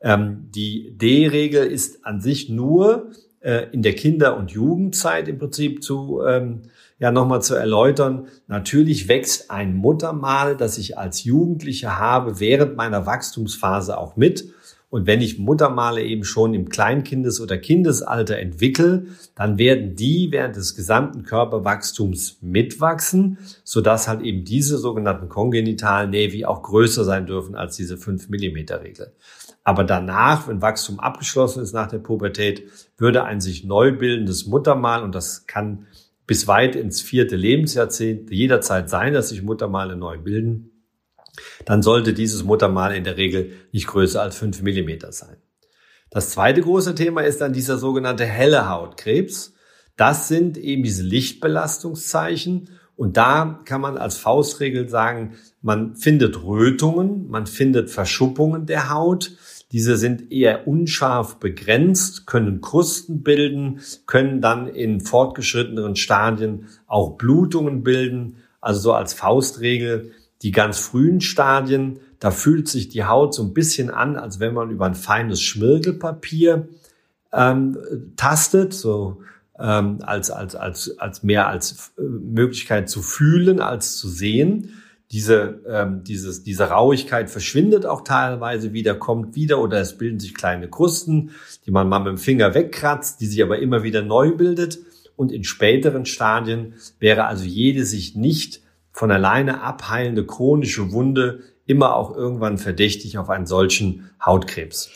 Ähm, 0.00 0.48
die 0.54 0.96
D-Regel 0.96 1.66
ist 1.66 2.04
an 2.04 2.20
sich 2.20 2.50
nur 2.50 3.10
äh, 3.40 3.66
in 3.72 3.82
der 3.82 3.94
Kinder- 3.94 4.36
und 4.36 4.50
Jugendzeit 4.50 5.28
im 5.28 5.38
Prinzip 5.38 5.82
zu 5.82 6.22
ähm, 6.26 6.62
ja 6.98 7.10
nochmal 7.10 7.42
zu 7.42 7.54
erläutern. 7.54 8.28
Natürlich 8.46 9.08
wächst 9.08 9.50
ein 9.50 9.74
Muttermal, 9.74 10.56
das 10.56 10.78
ich 10.78 10.98
als 10.98 11.24
Jugendliche 11.24 11.98
habe, 11.98 12.40
während 12.40 12.76
meiner 12.76 13.06
Wachstumsphase 13.06 13.98
auch 13.98 14.16
mit. 14.16 14.52
Und 14.94 15.08
wenn 15.08 15.20
ich 15.20 15.40
Muttermale 15.40 16.04
eben 16.04 16.22
schon 16.22 16.54
im 16.54 16.68
Kleinkindes- 16.68 17.40
oder 17.40 17.58
Kindesalter 17.58 18.38
entwickle, 18.38 19.06
dann 19.34 19.58
werden 19.58 19.96
die 19.96 20.28
während 20.30 20.54
des 20.54 20.76
gesamten 20.76 21.24
Körperwachstums 21.24 22.38
mitwachsen, 22.42 23.38
sodass 23.64 24.06
halt 24.06 24.22
eben 24.22 24.44
diese 24.44 24.78
sogenannten 24.78 25.28
kongenitalen 25.28 26.10
Nevi 26.10 26.44
auch 26.44 26.62
größer 26.62 27.02
sein 27.02 27.26
dürfen 27.26 27.56
als 27.56 27.74
diese 27.74 27.96
5 27.96 28.28
Millimeter 28.28 28.82
Regel. 28.82 29.12
Aber 29.64 29.82
danach, 29.82 30.46
wenn 30.46 30.62
Wachstum 30.62 31.00
abgeschlossen 31.00 31.64
ist 31.64 31.72
nach 31.72 31.88
der 31.88 31.98
Pubertät, 31.98 32.62
würde 32.96 33.24
ein 33.24 33.40
sich 33.40 33.64
neu 33.64 33.90
bildendes 33.90 34.46
Muttermal, 34.46 35.02
und 35.02 35.12
das 35.12 35.48
kann 35.48 35.88
bis 36.28 36.46
weit 36.46 36.76
ins 36.76 37.02
vierte 37.02 37.34
Lebensjahrzehnt 37.34 38.30
jederzeit 38.30 38.88
sein, 38.88 39.12
dass 39.12 39.30
sich 39.30 39.42
Muttermale 39.42 39.96
neu 39.96 40.18
bilden, 40.18 40.70
dann 41.64 41.82
sollte 41.82 42.12
dieses 42.12 42.44
Muttermal 42.44 42.94
in 42.94 43.04
der 43.04 43.16
Regel 43.16 43.52
nicht 43.72 43.86
größer 43.86 44.22
als 44.22 44.36
fünf 44.36 44.62
Millimeter 44.62 45.12
sein. 45.12 45.36
Das 46.10 46.30
zweite 46.30 46.60
große 46.62 46.94
Thema 46.94 47.22
ist 47.22 47.40
dann 47.40 47.52
dieser 47.52 47.76
sogenannte 47.76 48.24
helle 48.24 48.68
Hautkrebs. 48.68 49.54
Das 49.96 50.28
sind 50.28 50.56
eben 50.56 50.82
diese 50.84 51.02
Lichtbelastungszeichen. 51.02 52.70
Und 52.96 53.16
da 53.16 53.60
kann 53.64 53.80
man 53.80 53.98
als 53.98 54.16
Faustregel 54.16 54.88
sagen, 54.88 55.34
man 55.60 55.96
findet 55.96 56.44
Rötungen, 56.44 57.28
man 57.28 57.46
findet 57.46 57.90
Verschuppungen 57.90 58.66
der 58.66 58.90
Haut. 58.90 59.32
Diese 59.72 59.96
sind 59.96 60.30
eher 60.30 60.68
unscharf 60.68 61.40
begrenzt, 61.40 62.26
können 62.26 62.60
Krusten 62.60 63.24
bilden, 63.24 63.80
können 64.06 64.40
dann 64.40 64.68
in 64.68 65.00
fortgeschritteneren 65.00 65.96
Stadien 65.96 66.68
auch 66.86 67.16
Blutungen 67.16 67.82
bilden. 67.82 68.36
Also 68.60 68.80
so 68.80 68.92
als 68.92 69.14
Faustregel 69.14 70.12
die 70.44 70.52
ganz 70.52 70.78
frühen 70.78 71.22
Stadien, 71.22 72.00
da 72.20 72.30
fühlt 72.30 72.68
sich 72.68 72.90
die 72.90 73.04
Haut 73.04 73.34
so 73.34 73.42
ein 73.42 73.54
bisschen 73.54 73.90
an, 73.90 74.16
als 74.16 74.40
wenn 74.40 74.52
man 74.52 74.70
über 74.70 74.84
ein 74.84 74.94
feines 74.94 75.40
Schmirgelpapier 75.40 76.68
ähm, 77.32 77.78
tastet, 78.16 78.74
so 78.74 79.22
ähm, 79.58 80.00
als, 80.02 80.30
als, 80.30 80.54
als, 80.54 80.98
als 80.98 81.22
mehr 81.22 81.48
als 81.48 81.94
äh, 81.98 82.02
Möglichkeit 82.02 82.90
zu 82.90 83.00
fühlen 83.00 83.58
als 83.60 83.96
zu 83.96 84.06
sehen. 84.06 84.82
Diese, 85.10 85.62
ähm, 85.66 86.04
dieses, 86.04 86.42
diese 86.42 86.64
Rauigkeit 86.64 87.30
verschwindet 87.30 87.86
auch 87.86 88.02
teilweise 88.02 88.74
wieder, 88.74 88.94
kommt 88.94 89.34
wieder 89.36 89.60
oder 89.60 89.80
es 89.80 89.96
bilden 89.96 90.20
sich 90.20 90.34
kleine 90.34 90.68
Krusten, 90.68 91.30
die 91.64 91.70
man 91.70 91.88
mal 91.88 92.00
mit 92.00 92.08
dem 92.08 92.18
Finger 92.18 92.52
wegkratzt, 92.52 93.20
die 93.20 93.26
sich 93.26 93.42
aber 93.42 93.60
immer 93.60 93.82
wieder 93.82 94.02
neu 94.02 94.32
bildet. 94.32 94.78
Und 95.16 95.32
in 95.32 95.44
späteren 95.44 96.04
Stadien 96.04 96.74
wäre 96.98 97.24
also 97.24 97.44
jede 97.44 97.86
sich 97.86 98.14
nicht 98.14 98.63
von 98.94 99.10
alleine 99.10 99.60
abheilende 99.60 100.24
chronische 100.24 100.92
Wunde 100.92 101.40
immer 101.66 101.96
auch 101.96 102.16
irgendwann 102.16 102.58
verdächtig 102.58 103.18
auf 103.18 103.28
einen 103.28 103.46
solchen 103.46 104.10
Hautkrebs. 104.24 104.88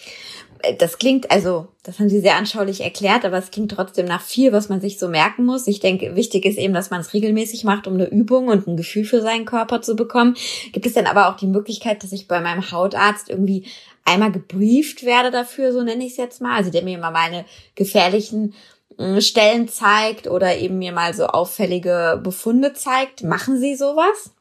Äh, 0.62 0.76
das 0.76 0.98
klingt, 0.98 1.30
also, 1.30 1.68
das 1.82 1.98
haben 1.98 2.08
Sie 2.08 2.20
sehr 2.20 2.36
anschaulich 2.36 2.82
erklärt, 2.82 3.24
aber 3.24 3.38
es 3.38 3.50
klingt 3.50 3.72
trotzdem 3.72 4.06
nach 4.06 4.22
viel, 4.22 4.52
was 4.52 4.68
man 4.68 4.80
sich 4.80 4.98
so 4.98 5.08
merken 5.08 5.44
muss. 5.44 5.66
Ich 5.66 5.80
denke, 5.80 6.14
wichtig 6.14 6.44
ist 6.44 6.58
eben, 6.58 6.74
dass 6.74 6.90
man 6.90 7.00
es 7.00 7.12
regelmäßig 7.12 7.64
macht, 7.64 7.88
um 7.88 7.94
eine 7.94 8.08
Übung 8.08 8.48
und 8.48 8.68
ein 8.68 8.76
Gefühl 8.76 9.04
für 9.04 9.20
seinen 9.20 9.46
Körper 9.46 9.82
zu 9.82 9.96
bekommen. 9.96 10.36
Gibt 10.72 10.86
es 10.86 10.94
denn 10.94 11.06
aber 11.06 11.28
auch 11.28 11.36
die 11.36 11.46
Möglichkeit, 11.46 12.04
dass 12.04 12.12
ich 12.12 12.28
bei 12.28 12.40
meinem 12.40 12.70
Hautarzt 12.70 13.30
irgendwie 13.30 13.66
einmal 14.04 14.30
gebrieft 14.30 15.04
werde 15.04 15.30
dafür, 15.30 15.72
so 15.72 15.82
nenne 15.82 16.04
ich 16.04 16.12
es 16.12 16.18
jetzt 16.18 16.40
mal, 16.40 16.56
also 16.56 16.70
der 16.70 16.82
mir 16.82 16.98
mal 16.98 17.10
meine 17.10 17.44
gefährlichen 17.74 18.52
äh, 18.52 18.77
Stellen 19.20 19.68
zeigt 19.68 20.26
oder 20.26 20.56
eben 20.56 20.78
mir 20.78 20.92
mal 20.92 21.14
so 21.14 21.26
auffällige 21.26 22.20
Befunde 22.22 22.72
zeigt. 22.72 23.22
Machen 23.22 23.58
Sie 23.58 23.76
sowas? 23.76 24.32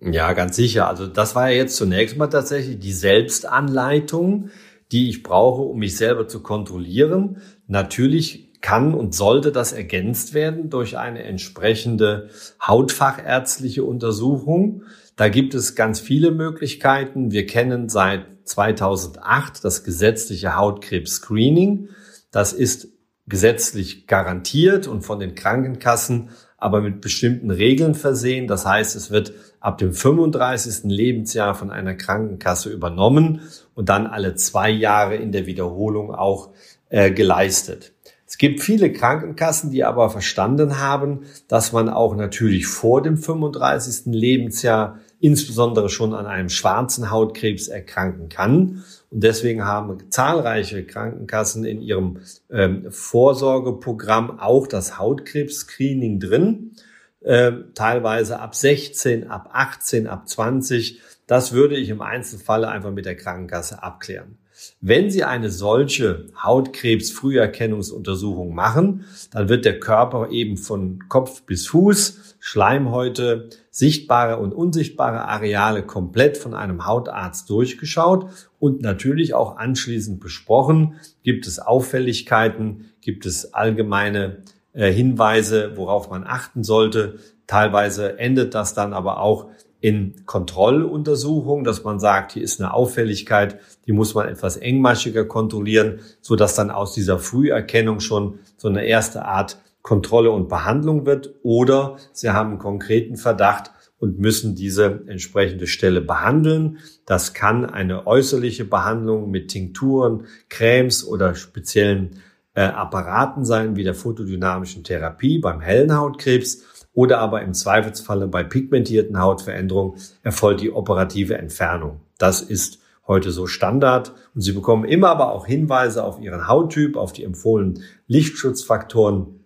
Ja, 0.00 0.32
ganz 0.32 0.56
sicher. 0.56 0.88
Also 0.88 1.06
das 1.06 1.34
war 1.34 1.50
ja 1.50 1.56
jetzt 1.56 1.76
zunächst 1.76 2.16
mal 2.16 2.28
tatsächlich 2.28 2.78
die 2.78 2.92
Selbstanleitung 2.92 4.50
die 4.92 5.08
ich 5.08 5.22
brauche, 5.22 5.62
um 5.62 5.78
mich 5.78 5.96
selber 5.96 6.28
zu 6.28 6.42
kontrollieren. 6.42 7.42
Natürlich 7.66 8.60
kann 8.60 8.94
und 8.94 9.14
sollte 9.14 9.52
das 9.52 9.72
ergänzt 9.72 10.34
werden 10.34 10.70
durch 10.70 10.98
eine 10.98 11.22
entsprechende 11.22 12.30
hautfachärztliche 12.66 13.84
Untersuchung. 13.84 14.82
Da 15.16 15.28
gibt 15.28 15.54
es 15.54 15.74
ganz 15.74 16.00
viele 16.00 16.30
Möglichkeiten. 16.30 17.30
Wir 17.30 17.46
kennen 17.46 17.88
seit 17.88 18.26
2008 18.44 19.64
das 19.64 19.84
gesetzliche 19.84 20.56
Hautkrebs-Screening. 20.56 21.90
Das 22.30 22.52
ist 22.52 22.88
gesetzlich 23.28 24.06
garantiert 24.06 24.86
und 24.86 25.02
von 25.02 25.20
den 25.20 25.34
Krankenkassen 25.34 26.30
aber 26.58 26.80
mit 26.80 27.00
bestimmten 27.00 27.52
Regeln 27.52 27.94
versehen. 27.94 28.48
Das 28.48 28.66
heißt, 28.66 28.96
es 28.96 29.10
wird 29.10 29.32
ab 29.60 29.78
dem 29.78 29.92
35. 29.92 30.90
Lebensjahr 30.90 31.54
von 31.54 31.70
einer 31.70 31.94
Krankenkasse 31.94 32.70
übernommen 32.70 33.42
und 33.74 33.88
dann 33.88 34.06
alle 34.06 34.34
zwei 34.34 34.68
Jahre 34.68 35.14
in 35.14 35.30
der 35.30 35.46
Wiederholung 35.46 36.12
auch 36.12 36.50
äh, 36.88 37.12
geleistet. 37.12 37.92
Es 38.26 38.36
gibt 38.36 38.60
viele 38.60 38.92
Krankenkassen, 38.92 39.70
die 39.70 39.84
aber 39.84 40.10
verstanden 40.10 40.80
haben, 40.80 41.20
dass 41.46 41.72
man 41.72 41.88
auch 41.88 42.14
natürlich 42.14 42.66
vor 42.66 43.02
dem 43.02 43.16
35. 43.16 44.12
Lebensjahr 44.12 44.98
insbesondere 45.20 45.88
schon 45.88 46.12
an 46.12 46.26
einem 46.26 46.48
schwarzen 46.48 47.10
Hautkrebs 47.10 47.68
erkranken 47.68 48.28
kann. 48.28 48.84
Und 49.10 49.24
deswegen 49.24 49.64
haben 49.64 50.10
zahlreiche 50.10 50.84
Krankenkassen 50.84 51.64
in 51.64 51.80
ihrem 51.80 52.20
ähm, 52.50 52.86
Vorsorgeprogramm 52.90 54.38
auch 54.38 54.66
das 54.66 54.98
Hautkrebs-Screening 54.98 56.20
drin. 56.20 56.72
Äh, 57.20 57.52
teilweise 57.74 58.38
ab 58.38 58.54
16, 58.54 59.28
ab 59.28 59.48
18, 59.52 60.06
ab 60.06 60.28
20. 60.28 61.00
Das 61.26 61.52
würde 61.52 61.76
ich 61.76 61.88
im 61.88 62.02
Einzelfall 62.02 62.64
einfach 62.64 62.92
mit 62.92 63.06
der 63.06 63.16
Krankenkasse 63.16 63.82
abklären. 63.82 64.38
Wenn 64.80 65.10
Sie 65.10 65.24
eine 65.24 65.50
solche 65.50 66.28
Hautkrebs-Früherkennungsuntersuchung 66.42 68.54
machen, 68.54 69.04
dann 69.32 69.48
wird 69.48 69.64
der 69.64 69.80
Körper 69.80 70.30
eben 70.30 70.56
von 70.56 71.08
Kopf 71.08 71.42
bis 71.42 71.66
Fuß, 71.68 72.27
Schleimhäute, 72.38 73.48
sichtbare 73.70 74.38
und 74.38 74.52
unsichtbare 74.52 75.26
Areale 75.26 75.82
komplett 75.82 76.38
von 76.38 76.54
einem 76.54 76.86
Hautarzt 76.86 77.50
durchgeschaut 77.50 78.30
und 78.58 78.80
natürlich 78.80 79.34
auch 79.34 79.56
anschließend 79.56 80.20
besprochen. 80.20 80.94
Gibt 81.22 81.46
es 81.46 81.58
Auffälligkeiten? 81.58 82.90
Gibt 83.00 83.26
es 83.26 83.54
allgemeine 83.54 84.44
äh, 84.72 84.92
Hinweise, 84.92 85.76
worauf 85.76 86.10
man 86.10 86.24
achten 86.24 86.62
sollte? 86.62 87.18
Teilweise 87.46 88.18
endet 88.18 88.54
das 88.54 88.74
dann 88.74 88.92
aber 88.92 89.20
auch 89.20 89.48
in 89.80 90.26
Kontrolluntersuchungen, 90.26 91.64
dass 91.64 91.84
man 91.84 92.00
sagt, 92.00 92.32
hier 92.32 92.42
ist 92.42 92.60
eine 92.60 92.74
Auffälligkeit, 92.74 93.60
die 93.86 93.92
muss 93.92 94.14
man 94.14 94.28
etwas 94.28 94.56
engmaschiger 94.56 95.24
kontrollieren, 95.24 96.00
so 96.20 96.34
dass 96.34 96.54
dann 96.54 96.70
aus 96.70 96.94
dieser 96.94 97.18
Früherkennung 97.18 98.00
schon 98.00 98.40
so 98.56 98.68
eine 98.68 98.84
erste 98.84 99.24
Art 99.24 99.58
Kontrolle 99.88 100.30
und 100.30 100.50
Behandlung 100.50 101.06
wird. 101.06 101.34
Oder 101.42 101.96
Sie 102.12 102.28
haben 102.28 102.50
einen 102.50 102.58
konkreten 102.58 103.16
Verdacht 103.16 103.70
und 103.98 104.18
müssen 104.18 104.54
diese 104.54 105.02
entsprechende 105.06 105.66
Stelle 105.66 106.02
behandeln. 106.02 106.76
Das 107.06 107.32
kann 107.32 107.64
eine 107.64 108.06
äußerliche 108.06 108.66
Behandlung 108.66 109.30
mit 109.30 109.48
Tinkturen, 109.48 110.26
Cremes 110.50 111.06
oder 111.06 111.34
speziellen 111.34 112.20
äh, 112.52 112.64
Apparaten 112.64 113.46
sein, 113.46 113.76
wie 113.76 113.82
der 113.82 113.94
photodynamischen 113.94 114.84
Therapie 114.84 115.38
beim 115.38 115.62
hellen 115.62 115.96
Hautkrebs 115.96 116.86
oder 116.92 117.20
aber 117.20 117.40
im 117.40 117.54
Zweifelsfalle 117.54 118.28
bei 118.28 118.44
pigmentierten 118.44 119.18
Hautveränderungen 119.18 119.98
erfolgt 120.22 120.60
die 120.60 120.70
operative 120.70 121.38
Entfernung. 121.38 122.00
Das 122.18 122.42
ist 122.42 122.78
heute 123.06 123.30
so 123.30 123.46
Standard 123.46 124.12
und 124.34 124.42
Sie 124.42 124.52
bekommen 124.52 124.84
immer 124.84 125.08
aber 125.08 125.32
auch 125.32 125.46
Hinweise 125.46 126.04
auf 126.04 126.20
Ihren 126.20 126.46
Hauttyp, 126.46 126.98
auf 126.98 127.14
die 127.14 127.24
empfohlenen 127.24 127.82
Lichtschutzfaktoren 128.06 129.37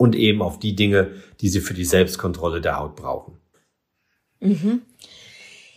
und 0.00 0.16
eben 0.16 0.40
auf 0.40 0.58
die 0.58 0.74
Dinge, 0.74 1.10
die 1.42 1.50
Sie 1.50 1.60
für 1.60 1.74
die 1.74 1.84
Selbstkontrolle 1.84 2.62
der 2.62 2.78
Haut 2.78 2.96
brauchen. 2.96 3.38
Mhm. 4.40 4.80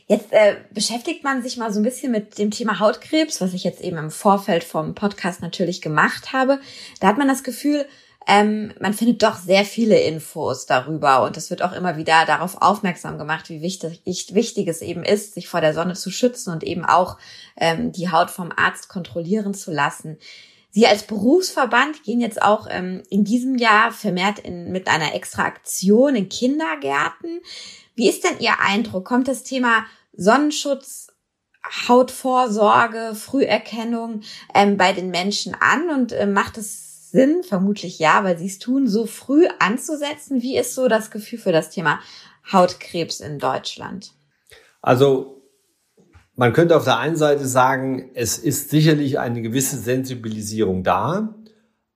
Jetzt 0.07 0.31
äh, 0.31 0.55
beschäftigt 0.71 1.25
man 1.25 1.43
sich 1.43 1.57
mal 1.57 1.73
so 1.73 1.81
ein 1.81 1.83
bisschen 1.83 2.13
mit 2.13 2.37
dem 2.37 2.49
Thema 2.49 2.79
Hautkrebs, 2.79 3.41
was 3.41 3.53
ich 3.53 3.65
jetzt 3.65 3.81
eben 3.81 3.97
im 3.97 4.11
Vorfeld 4.11 4.63
vom 4.63 4.95
Podcast 4.95 5.41
natürlich 5.41 5.81
gemacht 5.81 6.31
habe. 6.31 6.61
Da 7.01 7.07
hat 7.07 7.17
man 7.17 7.27
das 7.27 7.43
Gefühl, 7.43 7.85
ähm, 8.25 8.73
man 8.79 8.93
findet 8.93 9.21
doch 9.23 9.35
sehr 9.35 9.65
viele 9.65 9.99
Infos 9.99 10.67
darüber 10.67 11.23
und 11.23 11.35
es 11.35 11.49
wird 11.49 11.61
auch 11.61 11.73
immer 11.73 11.97
wieder 11.97 12.25
darauf 12.25 12.61
aufmerksam 12.61 13.17
gemacht, 13.17 13.49
wie 13.49 13.61
wichtig, 13.61 13.99
wichtig 14.05 14.69
es 14.69 14.81
eben 14.81 15.03
ist, 15.03 15.33
sich 15.33 15.49
vor 15.49 15.59
der 15.59 15.73
Sonne 15.73 15.95
zu 15.95 16.11
schützen 16.11 16.53
und 16.53 16.63
eben 16.63 16.85
auch 16.85 17.17
ähm, 17.57 17.91
die 17.91 18.09
Haut 18.09 18.31
vom 18.31 18.53
Arzt 18.55 18.87
kontrollieren 18.87 19.53
zu 19.53 19.73
lassen. 19.73 20.17
Sie 20.75 20.87
als 20.87 21.03
Berufsverband 21.03 22.01
gehen 22.01 22.19
jetzt 22.19 22.41
auch 22.41 22.65
ähm, 22.67 23.03
in 23.11 23.23
diesem 23.23 23.57
Jahr 23.57 23.91
vermehrt 23.91 24.39
in, 24.39 24.71
mit 24.71 24.87
einer 24.87 25.13
extra 25.13 25.45
Aktion 25.45 26.15
in 26.15 26.29
Kindergärten. 26.29 27.41
Wie 27.93 28.09
ist 28.09 28.23
denn 28.23 28.39
Ihr 28.39 28.59
Eindruck? 28.59 29.05
Kommt 29.05 29.27
das 29.27 29.43
Thema 29.43 29.85
Sonnenschutz, 30.13 31.09
Hautvorsorge, 31.87 33.13
Früherkennung 33.13 34.21
ähm, 34.55 34.75
bei 34.75 34.93
den 34.93 35.11
Menschen 35.11 35.55
an 35.59 35.91
und 35.91 36.11
äh, 36.11 36.25
macht 36.25 36.57
es 36.57 37.11
Sinn? 37.11 37.43
Vermutlich 37.43 37.99
ja, 37.99 38.23
weil 38.23 38.39
sie 38.39 38.47
es 38.47 38.57
tun, 38.57 38.87
so 38.87 39.05
früh 39.05 39.45
anzusetzen. 39.59 40.41
Wie 40.41 40.57
ist 40.57 40.73
so 40.73 40.87
das 40.87 41.11
Gefühl 41.11 41.37
für 41.37 41.51
das 41.51 41.69
Thema 41.69 41.99
Hautkrebs 42.51 43.19
in 43.19 43.37
Deutschland? 43.37 44.13
Also 44.81 45.42
man 46.35 46.53
könnte 46.53 46.75
auf 46.75 46.83
der 46.83 46.99
einen 46.99 47.15
Seite 47.15 47.45
sagen, 47.45 48.09
es 48.15 48.37
ist 48.37 48.69
sicherlich 48.69 49.19
eine 49.19 49.41
gewisse 49.41 49.77
Sensibilisierung 49.77 50.83
da, 50.83 51.35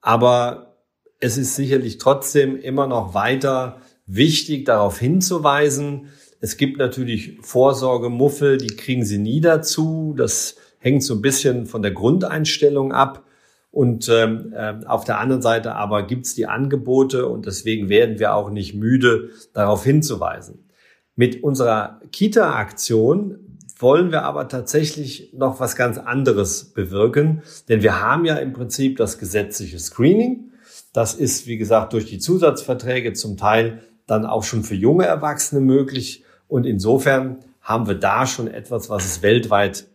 aber 0.01 0.75
es 1.19 1.37
ist 1.37 1.55
sicherlich 1.55 1.97
trotzdem 1.97 2.55
immer 2.55 2.87
noch 2.87 3.13
weiter 3.13 3.81
wichtig, 4.05 4.65
darauf 4.65 4.99
hinzuweisen. 4.99 6.09
Es 6.39 6.57
gibt 6.57 6.77
natürlich 6.77 7.39
Vorsorgemuffel, 7.41 8.57
die 8.57 8.75
kriegen 8.75 9.03
sie 9.03 9.17
nie 9.17 9.41
dazu. 9.41 10.13
Das 10.15 10.55
hängt 10.77 11.03
so 11.03 11.15
ein 11.15 11.21
bisschen 11.21 11.65
von 11.65 11.81
der 11.81 11.91
Grundeinstellung 11.91 12.93
ab. 12.93 13.23
Und 13.71 14.07
ähm, 14.09 14.53
äh, 14.55 14.75
auf 14.85 15.03
der 15.03 15.19
anderen 15.19 15.41
Seite 15.41 15.75
aber 15.75 16.03
gibt's 16.07 16.35
die 16.35 16.47
Angebote 16.47 17.27
und 17.27 17.45
deswegen 17.45 17.89
werden 17.89 18.17
wir 18.17 18.33
auch 18.33 18.49
nicht 18.49 18.73
müde, 18.75 19.29
darauf 19.53 19.83
hinzuweisen. 19.83 20.69
Mit 21.15 21.43
unserer 21.43 21.99
Kita-Aktion 22.11 23.46
wollen 23.81 24.11
wir 24.11 24.23
aber 24.23 24.47
tatsächlich 24.47 25.33
noch 25.33 25.59
was 25.59 25.75
ganz 25.75 25.97
anderes 25.97 26.65
bewirken, 26.65 27.43
denn 27.69 27.81
wir 27.81 28.01
haben 28.01 28.25
ja 28.25 28.35
im 28.35 28.53
Prinzip 28.53 28.97
das 28.97 29.17
gesetzliche 29.17 29.79
Screening. 29.79 30.51
Das 30.93 31.13
ist, 31.13 31.47
wie 31.47 31.57
gesagt, 31.57 31.93
durch 31.93 32.05
die 32.05 32.19
Zusatzverträge 32.19 33.13
zum 33.13 33.37
Teil 33.37 33.83
dann 34.07 34.25
auch 34.25 34.43
schon 34.43 34.63
für 34.63 34.75
junge 34.75 35.05
Erwachsene 35.05 35.61
möglich. 35.61 36.23
Und 36.47 36.65
insofern 36.65 37.39
haben 37.61 37.87
wir 37.87 37.95
da 37.95 38.25
schon 38.25 38.47
etwas, 38.47 38.89
was 38.89 39.05
es 39.05 39.21
weltweit 39.21 39.87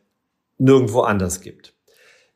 nirgendwo 0.59 1.01
anders 1.01 1.41
gibt. 1.41 1.75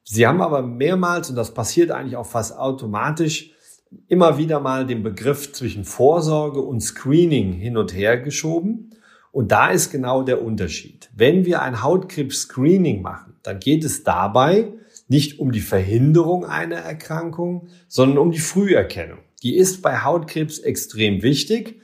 Sie 0.03 0.27
haben 0.27 0.41
aber 0.41 0.63
mehrmals, 0.63 1.31
und 1.31 1.37
das 1.37 1.53
passiert 1.53 1.91
eigentlich 1.91 2.17
auch 2.17 2.27
fast 2.27 2.57
automatisch, 2.57 3.53
immer 4.09 4.39
wieder 4.39 4.61
mal 4.61 4.87
den 4.87 5.03
Begriff 5.03 5.53
zwischen 5.53 5.85
Vorsorge 5.85 6.61
und 6.61 6.81
Screening 6.81 7.53
hin 7.53 7.77
und 7.77 7.95
her 7.95 8.19
geschoben. 8.19 8.91
Und 9.37 9.53
da 9.53 9.69
ist 9.69 9.91
genau 9.91 10.23
der 10.23 10.43
Unterschied. 10.43 11.11
Wenn 11.15 11.45
wir 11.45 11.61
ein 11.61 11.83
Hautkrebs-Screening 11.83 13.03
machen, 13.03 13.35
dann 13.43 13.61
geht 13.61 13.85
es 13.85 14.03
dabei 14.03 14.73
nicht 15.09 15.41
um 15.41 15.53
die 15.53 15.61
Verhinderung 15.61 16.47
einer 16.47 16.77
Erkrankung, 16.77 17.69
sondern 17.87 18.17
um 18.17 18.31
die 18.31 18.39
Früherkennung. 18.39 19.19
Die 19.43 19.59
ist 19.59 19.83
bei 19.83 19.99
Hautkrebs 19.99 20.61
extrem 20.61 21.21
wichtig. 21.21 21.83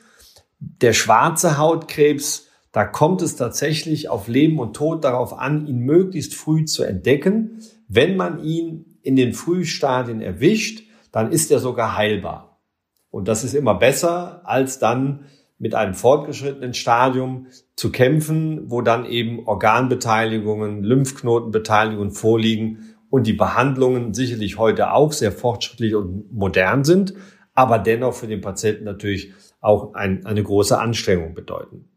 Der 0.60 0.94
schwarze 0.94 1.58
Hautkrebs, 1.58 2.46
da 2.72 2.86
kommt 2.86 3.20
es 3.20 3.36
tatsächlich 3.36 4.08
auf 4.08 4.28
Leben 4.28 4.58
und 4.58 4.74
Tod 4.74 5.04
darauf 5.04 5.38
an, 5.38 5.66
ihn 5.66 5.80
möglichst 5.80 6.34
früh 6.34 6.64
zu 6.64 6.84
entdecken. 6.84 7.58
Wenn 7.86 8.16
man 8.16 8.42
ihn 8.42 8.96
in 9.02 9.14
den 9.14 9.34
Frühstadien 9.34 10.22
erwischt, 10.22 10.84
dann 11.10 11.30
ist 11.30 11.50
er 11.50 11.58
sogar 11.58 11.98
heilbar. 11.98 12.62
Und 13.10 13.28
das 13.28 13.44
ist 13.44 13.52
immer 13.52 13.74
besser, 13.74 14.40
als 14.46 14.78
dann 14.78 15.26
mit 15.62 15.76
einem 15.76 15.94
fortgeschrittenen 15.94 16.74
Stadium 16.74 17.46
zu 17.76 17.92
kämpfen, 17.92 18.68
wo 18.68 18.82
dann 18.82 19.06
eben 19.06 19.46
Organbeteiligungen, 19.46 20.82
Lymphknotenbeteiligungen 20.82 22.10
vorliegen 22.10 22.96
und 23.10 23.28
die 23.28 23.32
Behandlungen 23.32 24.12
sicherlich 24.12 24.58
heute 24.58 24.92
auch 24.92 25.12
sehr 25.12 25.30
fortschrittlich 25.30 25.94
und 25.94 26.32
modern 26.32 26.82
sind, 26.82 27.14
aber 27.54 27.78
dennoch 27.78 28.12
für 28.12 28.26
den 28.26 28.40
Patienten 28.40 28.82
natürlich 28.82 29.34
auch 29.60 29.94
ein, 29.94 30.26
eine 30.26 30.42
große 30.42 30.76
Anstrengung 30.76 31.32
bedeuten. 31.32 31.88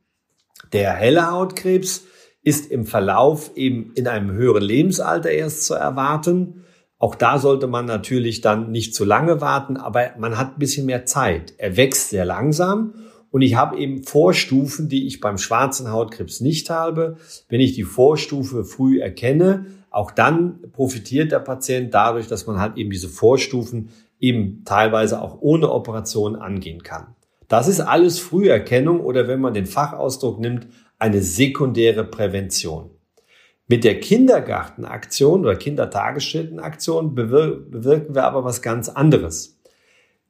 Der 0.71 0.93
helle 0.93 1.31
Hautkrebs 1.31 2.05
ist 2.43 2.69
im 2.69 2.85
Verlauf 2.85 3.49
eben 3.55 3.93
in 3.95 4.07
einem 4.07 4.31
höheren 4.31 4.61
Lebensalter 4.61 5.31
erst 5.31 5.65
zu 5.65 5.73
erwarten. 5.73 6.65
Auch 6.99 7.15
da 7.15 7.39
sollte 7.39 7.65
man 7.65 7.85
natürlich 7.85 8.41
dann 8.41 8.69
nicht 8.69 8.93
zu 8.93 9.05
lange 9.05 9.41
warten, 9.41 9.77
aber 9.77 10.11
man 10.19 10.37
hat 10.37 10.53
ein 10.53 10.59
bisschen 10.59 10.85
mehr 10.85 11.07
Zeit. 11.07 11.55
Er 11.57 11.77
wächst 11.77 12.11
sehr 12.11 12.25
langsam 12.25 12.93
und 13.35 13.41
ich 13.41 13.55
habe 13.55 13.77
eben 13.77 14.01
Vorstufen, 14.01 14.87
die 14.87 15.07
ich 15.07 15.19
beim 15.19 15.37
schwarzen 15.37 15.91
Hautkrebs 15.91 16.39
nicht 16.39 16.69
habe. 16.69 17.17
Wenn 17.49 17.59
ich 17.59 17.73
die 17.73 17.83
Vorstufe 17.83 18.63
früh 18.63 19.01
erkenne, 19.01 19.65
auch 19.89 20.11
dann 20.11 20.61
profitiert 20.71 21.33
der 21.33 21.39
Patient 21.39 21.93
dadurch, 21.93 22.27
dass 22.27 22.47
man 22.47 22.61
halt 22.61 22.77
eben 22.77 22.91
diese 22.91 23.09
Vorstufen 23.09 23.89
eben 24.21 24.63
teilweise 24.63 25.21
auch 25.21 25.41
ohne 25.41 25.69
Operation 25.69 26.37
angehen 26.37 26.81
kann. 26.81 27.07
Das 27.49 27.67
ist 27.67 27.81
alles 27.81 28.19
Früherkennung 28.19 29.01
oder 29.01 29.27
wenn 29.27 29.41
man 29.41 29.53
den 29.53 29.65
Fachausdruck 29.65 30.39
nimmt, 30.39 30.67
eine 30.97 31.21
sekundäre 31.21 32.05
Prävention. 32.05 32.91
Mit 33.67 33.83
der 33.83 33.99
Kindergartenaktion 33.99 35.41
oder 35.41 35.57
Kindertagesstättenaktion 35.57 37.13
bewirken 37.13 38.15
wir 38.15 38.23
aber 38.23 38.45
was 38.45 38.61
ganz 38.61 38.87
anderes. 38.87 39.54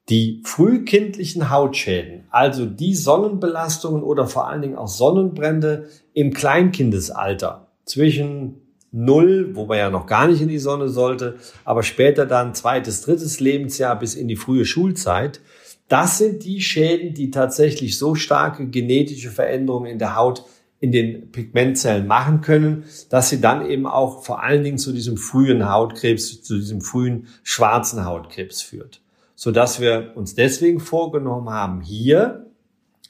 Die 0.08 0.40
frühkindlichen 0.44 1.50
Hautschäden, 1.50 2.24
also 2.30 2.64
die 2.64 2.94
Sonnenbelastungen 2.94 4.04
oder 4.04 4.28
vor 4.28 4.46
allen 4.46 4.62
Dingen 4.62 4.76
auch 4.76 4.86
Sonnenbrände 4.86 5.88
im 6.12 6.32
Kleinkindesalter 6.32 7.66
zwischen 7.84 8.60
null, 8.92 9.50
wo 9.54 9.66
man 9.66 9.78
ja 9.78 9.90
noch 9.90 10.06
gar 10.06 10.28
nicht 10.28 10.40
in 10.40 10.48
die 10.48 10.58
Sonne 10.58 10.88
sollte, 10.88 11.36
aber 11.64 11.82
später 11.82 12.24
dann 12.24 12.54
zweites, 12.54 13.02
drittes 13.02 13.40
Lebensjahr 13.40 13.98
bis 13.98 14.14
in 14.14 14.28
die 14.28 14.36
frühe 14.36 14.64
Schulzeit, 14.64 15.40
das 15.88 16.18
sind 16.18 16.44
die 16.44 16.60
Schäden, 16.60 17.14
die 17.14 17.32
tatsächlich 17.32 17.98
so 17.98 18.14
starke 18.14 18.68
genetische 18.68 19.30
Veränderungen 19.30 19.90
in 19.90 19.98
der 19.98 20.16
Haut 20.16 20.44
in 20.78 20.92
den 20.92 21.32
Pigmentzellen 21.32 22.06
machen 22.06 22.42
können, 22.42 22.84
dass 23.08 23.30
sie 23.30 23.40
dann 23.40 23.68
eben 23.68 23.86
auch 23.86 24.24
vor 24.24 24.42
allen 24.42 24.62
Dingen 24.62 24.78
zu 24.78 24.92
diesem 24.92 25.16
frühen 25.16 25.68
Hautkrebs, 25.68 26.42
zu 26.42 26.56
diesem 26.56 26.80
frühen 26.80 27.26
schwarzen 27.42 28.04
Hautkrebs 28.04 28.62
führt 28.62 29.00
so 29.36 29.52
dass 29.52 29.80
wir 29.80 30.12
uns 30.16 30.34
deswegen 30.34 30.80
vorgenommen 30.80 31.50
haben, 31.50 31.82
hier 31.82 32.46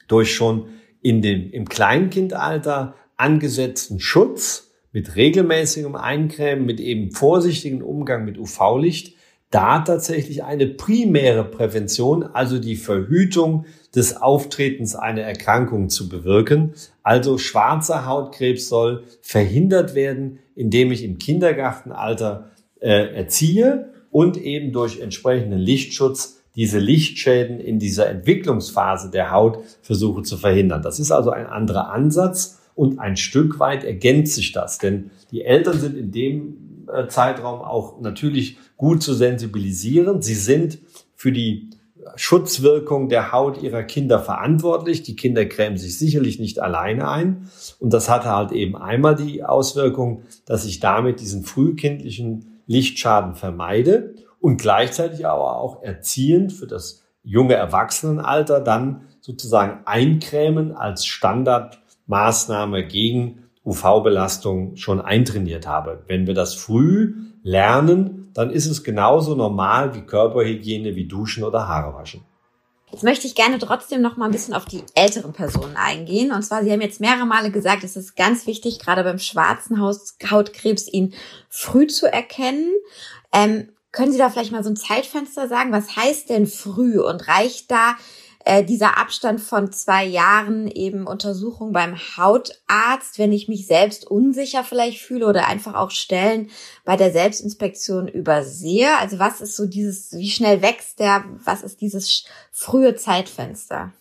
durch 0.07 0.35
schon 0.35 0.67
in 1.01 1.21
dem, 1.21 1.49
im 1.51 1.67
Kleinkindalter 1.67 2.93
angesetzten 3.15 3.99
Schutz 3.99 4.71
mit 4.91 5.15
regelmäßigem 5.15 5.95
Eincremen, 5.95 6.65
mit 6.65 6.79
eben 6.79 7.11
vorsichtigen 7.11 7.81
Umgang 7.81 8.25
mit 8.25 8.37
UV-Licht, 8.37 9.15
da 9.49 9.79
tatsächlich 9.79 10.43
eine 10.43 10.67
primäre 10.67 11.45
Prävention, 11.45 12.23
also 12.23 12.59
die 12.59 12.75
Verhütung 12.75 13.65
des 13.95 14.17
Auftretens 14.21 14.95
einer 14.95 15.21
Erkrankung 15.21 15.87
zu 15.89 16.09
bewirken. 16.09 16.73
Also 17.01 17.37
schwarzer 17.37 18.05
Hautkrebs 18.05 18.67
soll 18.67 19.03
verhindert 19.21 19.95
werden, 19.95 20.39
indem 20.55 20.91
ich 20.91 21.03
im 21.03 21.17
Kindergartenalter 21.17 22.51
äh, 22.81 23.15
erziehe 23.15 23.93
und 24.17 24.35
eben 24.35 24.71
durch 24.71 24.99
entsprechenden 24.99 25.59
Lichtschutz 25.59 26.41
diese 26.55 26.79
Lichtschäden 26.79 27.59
in 27.59 27.77
dieser 27.77 28.09
Entwicklungsphase 28.09 29.11
der 29.11 29.29
Haut 29.29 29.59
versuche 29.83 30.23
zu 30.23 30.37
verhindern. 30.37 30.81
Das 30.81 30.99
ist 30.99 31.11
also 31.11 31.29
ein 31.29 31.45
anderer 31.45 31.91
Ansatz 31.91 32.57
und 32.73 32.97
ein 32.97 33.15
Stück 33.15 33.59
weit 33.59 33.83
ergänzt 33.83 34.33
sich 34.33 34.53
das, 34.53 34.79
denn 34.79 35.11
die 35.29 35.43
Eltern 35.43 35.79
sind 35.79 35.95
in 35.95 36.11
dem 36.11 36.87
äh, 36.91 37.07
Zeitraum 37.09 37.61
auch 37.61 38.01
natürlich 38.01 38.57
gut 38.75 39.03
zu 39.03 39.13
sensibilisieren. 39.13 40.23
Sie 40.23 40.33
sind 40.33 40.79
für 41.13 41.31
die 41.31 41.69
Schutzwirkung 42.15 43.09
der 43.09 43.31
Haut 43.31 43.61
ihrer 43.61 43.83
Kinder 43.83 44.17
verantwortlich. 44.17 45.03
Die 45.03 45.15
Kinder 45.15 45.45
cremen 45.45 45.77
sich 45.77 45.99
sicherlich 45.99 46.39
nicht 46.39 46.59
alleine 46.59 47.07
ein. 47.07 47.51
Und 47.79 47.93
das 47.93 48.09
hatte 48.09 48.29
halt 48.29 48.51
eben 48.51 48.75
einmal 48.75 49.15
die 49.15 49.43
Auswirkung, 49.43 50.23
dass 50.45 50.65
ich 50.65 50.79
damit 50.79 51.19
diesen 51.19 51.43
frühkindlichen 51.43 52.56
Lichtschaden 52.67 53.35
vermeide 53.35 54.15
und 54.39 54.61
gleichzeitig 54.61 55.25
aber 55.25 55.57
auch 55.57 55.81
erziehend 55.81 56.53
für 56.53 56.67
das 56.67 57.03
junge 57.23 57.55
Erwachsenenalter 57.55 58.61
dann 58.61 59.07
sozusagen 59.19 59.81
eincremen 59.85 60.73
als 60.73 61.05
Standardmaßnahme 61.05 62.85
gegen 62.85 63.43
UV-Belastung 63.65 64.77
schon 64.77 65.01
eintrainiert 65.01 65.67
habe. 65.67 66.03
Wenn 66.07 66.27
wir 66.27 66.33
das 66.33 66.53
früh 66.53 67.15
lernen, 67.43 68.29
dann 68.33 68.49
ist 68.49 68.67
es 68.67 68.83
genauso 68.83 69.35
normal 69.35 69.95
wie 69.95 70.01
Körperhygiene, 70.01 70.95
wie 70.95 71.07
Duschen 71.07 71.43
oder 71.43 71.67
Haare 71.67 71.93
waschen. 71.95 72.21
Jetzt 72.91 73.03
möchte 73.03 73.27
ich 73.27 73.35
gerne 73.35 73.59
trotzdem 73.59 74.01
noch 74.01 74.15
mal 74.15 74.25
ein 74.25 74.31
bisschen 74.31 74.53
auf 74.53 74.65
die 74.65 74.83
älteren 74.95 75.33
Personen 75.33 75.75
eingehen. 75.75 76.31
Und 76.31 76.41
zwar, 76.43 76.63
Sie 76.63 76.71
haben 76.71 76.81
jetzt 76.81 77.01
mehrere 77.01 77.25
Male 77.25 77.51
gesagt, 77.51 77.83
es 77.83 77.97
ist 77.97 78.15
ganz 78.15 78.47
wichtig, 78.47 78.79
gerade 78.79 79.03
beim 79.03 79.19
schwarzen 79.19 79.81
Hautkrebs 79.81 80.87
ihn 80.87 81.13
früh 81.49 81.87
zu 81.87 82.11
erkennen. 82.11 82.71
Ähm, 83.33 83.69
können 83.91 84.11
Sie 84.11 84.17
da 84.17 84.29
vielleicht 84.29 84.51
mal 84.51 84.63
so 84.63 84.69
ein 84.69 84.77
Zeitfenster 84.77 85.47
sagen? 85.47 85.71
Was 85.73 85.95
heißt 85.95 86.29
denn 86.29 86.47
früh? 86.47 87.01
Und 87.01 87.27
reicht 87.27 87.71
da 87.71 87.97
äh, 88.47 88.63
dieser 88.63 88.97
Abstand 88.97 89.41
von 89.41 89.73
zwei 89.73 90.05
Jahren 90.05 90.67
eben 90.67 91.05
Untersuchung 91.05 91.73
beim 91.73 91.97
Hautarzt, 91.97 93.19
wenn 93.19 93.33
ich 93.33 93.49
mich 93.49 93.67
selbst 93.67 94.09
unsicher 94.09 94.63
vielleicht 94.63 95.01
fühle 95.01 95.27
oder 95.27 95.47
einfach 95.47 95.75
auch 95.75 95.91
Stellen 95.91 96.49
bei 96.85 96.95
der 96.95 97.11
Selbstinspektion 97.11 98.07
übersehe? 98.07 98.87
Also 98.99 99.19
was 99.19 99.41
ist 99.41 99.57
so 99.57 99.65
dieses, 99.65 100.13
wie 100.13 100.29
schnell 100.29 100.61
wächst 100.61 100.99
der, 100.99 101.25
was 101.43 101.61
ist 101.61 101.81
dieses 101.81 102.23
frühe 102.53 102.95
Zeitfenster? 102.95 103.91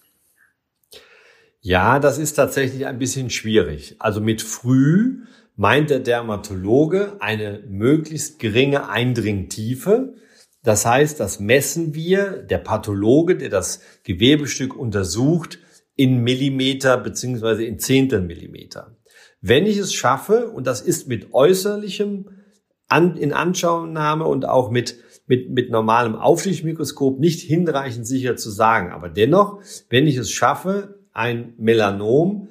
Ja, 1.61 1.99
das 1.99 2.17
ist 2.17 2.35
tatsächlich 2.35 2.87
ein 2.87 3.01
bisschen 3.01 3.31
schwierig. 3.31 3.97
Also 3.99 4.21
mit 4.21 4.43
früh 4.43 5.25
meint 5.57 5.91
der 5.91 5.99
Dermatologe 5.99 7.17
eine 7.19 7.65
möglichst 7.69 8.39
geringe 8.39 8.89
Eindringtiefe. 8.89 10.15
Das 10.66 10.85
heißt, 10.85 11.20
das 11.20 11.38
messen 11.38 11.94
wir, 11.94 12.42
der 12.42 12.59
Pathologe, 12.59 13.37
der 13.37 13.50
das 13.50 13.83
Gewebestück 14.02 14.74
untersucht, 14.74 15.61
in 15.94 16.24
Millimeter 16.24 16.96
beziehungsweise 16.96 17.64
in 17.64 17.79
Zehntel 17.79 18.20
Millimeter. 18.20 18.96
Wenn 19.40 19.64
ich 19.64 19.79
es 19.79 19.94
schaffe, 19.94 20.50
und 20.50 20.66
das 20.66 20.81
ist 20.81 21.07
mit 21.07 21.33
äußerlichem 21.33 22.31
An 22.88 23.16
in 23.16 23.33
Anschauungnahme 23.33 24.24
und 24.24 24.44
auch 24.44 24.72
mit, 24.72 24.96
mit, 25.29 25.50
mit 25.50 25.70
normalem 25.70 26.16
Auflichtmikroskop 26.16 27.20
nicht 27.20 27.42
hinreichend 27.42 28.05
sicher 28.05 28.35
zu 28.35 28.50
sagen, 28.50 28.90
aber 28.90 29.09
dennoch, 29.09 29.61
wenn 29.88 30.09
ich 30.09 30.16
es 30.16 30.33
schaffe, 30.33 30.98
ein 31.12 31.55
Melanom 31.59 32.48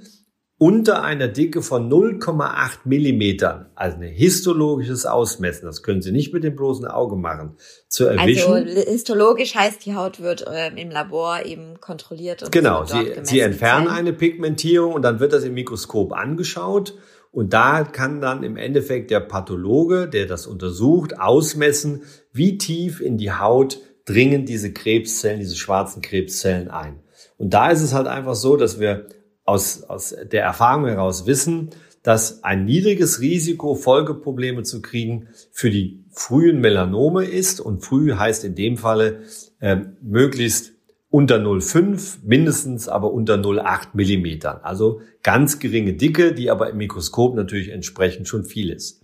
unter 0.57 1.03
einer 1.03 1.27
Dicke 1.27 1.61
von 1.61 1.89
0,8 1.89 2.79
Millimetern, 2.85 3.65
also 3.75 3.97
ein 3.97 4.03
histologisches 4.03 5.05
Ausmessen, 5.05 5.65
das 5.65 5.83
können 5.83 6.01
Sie 6.01 6.13
nicht 6.13 6.33
mit 6.33 6.45
dem 6.45 6.55
bloßen 6.55 6.87
Auge 6.87 7.17
machen, 7.17 7.57
zu 7.89 8.05
erwischen. 8.05 8.53
Also 8.53 8.89
histologisch 8.89 9.55
heißt, 9.55 9.85
die 9.85 9.95
Haut 9.95 10.21
wird 10.21 10.47
äh, 10.47 10.69
im 10.69 10.91
Labor 10.91 11.45
eben 11.45 11.81
kontrolliert. 11.81 12.43
Und 12.43 12.51
genau, 12.53 12.85
Sie, 12.85 13.13
Sie 13.23 13.41
entfernen 13.41 13.89
eine 13.89 14.13
Pigmentierung 14.13 14.93
und 14.93 15.01
dann 15.01 15.19
wird 15.19 15.33
das 15.33 15.43
im 15.43 15.55
Mikroskop 15.55 16.13
angeschaut 16.13 16.97
Und 17.31 17.51
da 17.51 17.83
kann 17.83 18.21
dann 18.21 18.43
im 18.43 18.55
Endeffekt 18.55 19.11
der 19.11 19.19
Pathologe, 19.19 20.07
der 20.07 20.25
das 20.25 20.47
untersucht, 20.47 21.19
ausmessen, 21.19 22.03
wie 22.31 22.57
tief 22.57 23.01
in 23.01 23.17
die 23.17 23.33
Haut 23.33 23.79
dringen 24.05 24.45
diese 24.45 24.71
Krebszellen, 24.71 25.41
diese 25.41 25.57
schwarzen 25.57 26.01
Krebszellen 26.01 26.69
ein. 26.69 27.01
Und 27.37 27.53
da 27.53 27.71
ist 27.71 27.81
es 27.81 27.93
halt 27.93 28.07
einfach 28.07 28.35
so, 28.35 28.55
dass 28.55 28.79
wir 28.79 29.07
aus, 29.45 29.83
aus 29.83 30.15
der 30.31 30.43
Erfahrung 30.43 30.87
heraus 30.87 31.25
wissen, 31.25 31.69
dass 32.03 32.43
ein 32.43 32.65
niedriges 32.65 33.19
Risiko, 33.19 33.73
Folgeprobleme 33.73 34.63
zu 34.63 34.81
kriegen, 34.81 35.29
für 35.51 35.71
die 35.71 36.03
frühen 36.11 36.59
Melanome 36.59 37.25
ist. 37.25 37.59
Und 37.59 37.83
früh 37.83 38.13
heißt 38.13 38.43
in 38.43 38.53
dem 38.53 38.77
Falle 38.77 39.21
äh, 39.59 39.77
möglichst 40.01 40.73
unter 41.09 41.37
0,5, 41.37 42.17
mindestens 42.23 42.87
aber 42.89 43.11
unter 43.11 43.35
0,8 43.35 43.89
Millimetern. 43.93 44.59
Also 44.61 45.01
ganz 45.23 45.59
geringe 45.59 45.93
Dicke, 45.93 46.33
die 46.33 46.51
aber 46.51 46.69
im 46.69 46.77
Mikroskop 46.77 47.35
natürlich 47.35 47.69
entsprechend 47.69 48.27
schon 48.27 48.43
viel 48.43 48.69
ist. 48.69 49.01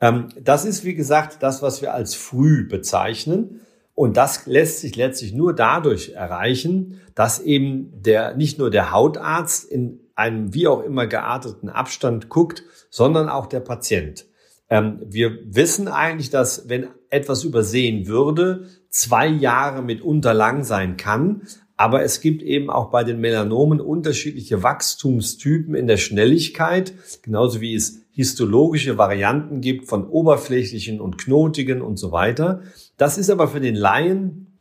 Ähm, 0.00 0.28
das 0.40 0.64
ist, 0.64 0.84
wie 0.84 0.94
gesagt, 0.94 1.42
das, 1.42 1.62
was 1.62 1.82
wir 1.82 1.94
als 1.94 2.14
früh 2.14 2.68
bezeichnen. 2.68 3.60
Und 4.00 4.16
das 4.16 4.46
lässt 4.46 4.80
sich 4.80 4.96
letztlich 4.96 5.34
nur 5.34 5.54
dadurch 5.54 6.12
erreichen, 6.14 7.02
dass 7.14 7.38
eben 7.38 7.92
der, 7.92 8.34
nicht 8.34 8.58
nur 8.58 8.70
der 8.70 8.92
Hautarzt 8.92 9.70
in 9.70 10.00
einem 10.14 10.54
wie 10.54 10.68
auch 10.68 10.82
immer 10.82 11.06
gearteten 11.06 11.68
Abstand 11.68 12.30
guckt, 12.30 12.62
sondern 12.88 13.28
auch 13.28 13.44
der 13.44 13.60
Patient. 13.60 14.24
Ähm, 14.70 15.00
wir 15.04 15.40
wissen 15.44 15.86
eigentlich, 15.86 16.30
dass 16.30 16.66
wenn 16.70 16.88
etwas 17.10 17.44
übersehen 17.44 18.06
würde, 18.06 18.68
zwei 18.88 19.26
Jahre 19.26 19.82
mitunter 19.82 20.32
lang 20.32 20.64
sein 20.64 20.96
kann. 20.96 21.42
Aber 21.76 22.02
es 22.02 22.22
gibt 22.22 22.42
eben 22.42 22.70
auch 22.70 22.90
bei 22.90 23.04
den 23.04 23.20
Melanomen 23.20 23.82
unterschiedliche 23.82 24.62
Wachstumstypen 24.62 25.74
in 25.74 25.86
der 25.86 25.98
Schnelligkeit, 25.98 26.94
genauso 27.20 27.60
wie 27.60 27.74
es 27.74 28.00
histologische 28.12 28.98
Varianten 28.98 29.60
gibt 29.60 29.88
von 29.88 30.06
oberflächlichen 30.06 31.00
und 31.00 31.18
knotigen 31.18 31.80
und 31.80 31.98
so 31.98 32.12
weiter. 32.12 32.62
Das 33.00 33.16
ist 33.16 33.30
aber 33.30 33.48
für 33.48 33.60
den 33.60 33.76
Laien 33.76 34.58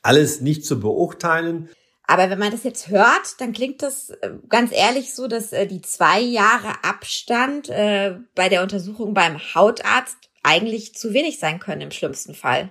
alles 0.00 0.40
nicht 0.40 0.64
zu 0.64 0.78
beurteilen. 0.78 1.68
Aber 2.06 2.30
wenn 2.30 2.38
man 2.38 2.52
das 2.52 2.62
jetzt 2.62 2.88
hört, 2.88 3.40
dann 3.40 3.52
klingt 3.52 3.82
das 3.82 4.10
äh, 4.10 4.30
ganz 4.48 4.70
ehrlich 4.70 5.12
so, 5.12 5.26
dass 5.26 5.52
äh, 5.52 5.66
die 5.66 5.82
zwei 5.82 6.20
Jahre 6.20 6.84
Abstand 6.84 7.68
äh, 7.68 8.14
bei 8.36 8.48
der 8.48 8.62
Untersuchung 8.62 9.12
beim 9.12 9.40
Hautarzt 9.56 10.16
eigentlich 10.44 10.94
zu 10.94 11.12
wenig 11.14 11.40
sein 11.40 11.58
können 11.58 11.80
im 11.80 11.90
schlimmsten 11.90 12.32
Fall. 12.32 12.70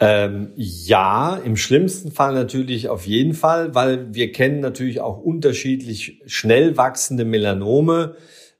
Ähm, 0.00 0.52
ja, 0.56 1.36
im 1.36 1.58
schlimmsten 1.58 2.12
Fall 2.12 2.32
natürlich 2.32 2.88
auf 2.88 3.06
jeden 3.06 3.34
Fall, 3.34 3.74
weil 3.74 4.14
wir 4.14 4.32
kennen 4.32 4.60
natürlich 4.60 5.02
auch 5.02 5.18
unterschiedlich 5.18 6.22
schnell 6.24 6.78
wachsende 6.78 7.26
Melanome. 7.26 8.16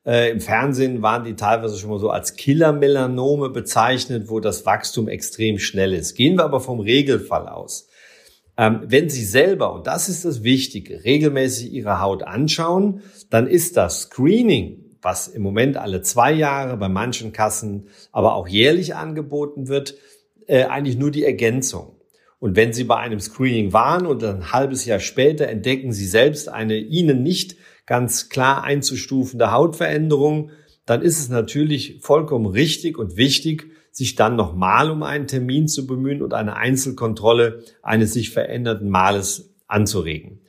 Äh, 0.06 0.30
Im 0.30 0.40
Fernsehen 0.40 1.02
waren 1.02 1.24
die 1.24 1.34
teilweise 1.34 1.78
schon 1.78 1.90
mal 1.90 1.98
so 1.98 2.10
als 2.10 2.36
Killer-Melanome 2.36 3.48
bezeichnet, 3.48 4.28
wo 4.28 4.38
das 4.40 4.66
Wachstum 4.66 5.08
extrem 5.08 5.58
schnell 5.58 5.94
ist. 5.94 6.14
Gehen 6.14 6.36
wir 6.36 6.44
aber 6.44 6.60
vom 6.60 6.80
Regelfall 6.80 7.48
aus. 7.48 7.88
Ähm, 8.56 8.82
wenn 8.84 9.08
Sie 9.08 9.24
selber, 9.24 9.72
und 9.72 9.86
das 9.86 10.08
ist 10.08 10.24
das 10.24 10.42
Wichtige, 10.44 11.04
regelmäßig 11.04 11.72
Ihre 11.72 12.00
Haut 12.00 12.22
anschauen, 12.22 13.00
dann 13.30 13.46
ist 13.46 13.76
das 13.76 14.02
Screening, 14.02 14.96
was 15.00 15.26
im 15.26 15.42
Moment 15.42 15.76
alle 15.76 16.02
zwei 16.02 16.32
Jahre 16.32 16.76
bei 16.76 16.88
manchen 16.88 17.32
Kassen, 17.32 17.88
aber 18.12 18.34
auch 18.34 18.46
jährlich 18.46 18.94
angeboten 18.94 19.68
wird, 19.68 19.94
äh, 20.46 20.64
eigentlich 20.64 20.98
nur 20.98 21.10
die 21.10 21.24
Ergänzung. 21.24 21.96
Und 22.38 22.56
wenn 22.56 22.74
Sie 22.74 22.84
bei 22.84 22.96
einem 22.96 23.20
Screening 23.20 23.72
waren 23.72 24.06
und 24.06 24.22
ein 24.22 24.52
halbes 24.52 24.84
Jahr 24.84 25.00
später 25.00 25.48
entdecken 25.48 25.92
Sie 25.92 26.06
selbst 26.06 26.48
eine 26.50 26.76
Ihnen 26.76 27.22
nicht 27.22 27.56
ganz 27.86 28.28
klar 28.28 28.64
einzustufende 28.64 29.52
Hautveränderung, 29.52 30.50
dann 30.86 31.02
ist 31.02 31.18
es 31.18 31.28
natürlich 31.28 31.98
vollkommen 32.00 32.46
richtig 32.46 32.98
und 32.98 33.16
wichtig, 33.16 33.70
sich 33.90 34.16
dann 34.16 34.36
nochmal 34.36 34.90
um 34.90 35.02
einen 35.02 35.26
Termin 35.26 35.68
zu 35.68 35.86
bemühen 35.86 36.22
und 36.22 36.34
eine 36.34 36.56
Einzelkontrolle 36.56 37.62
eines 37.82 38.12
sich 38.12 38.30
veränderten 38.30 38.88
Males 38.88 39.54
anzuregen. 39.66 40.40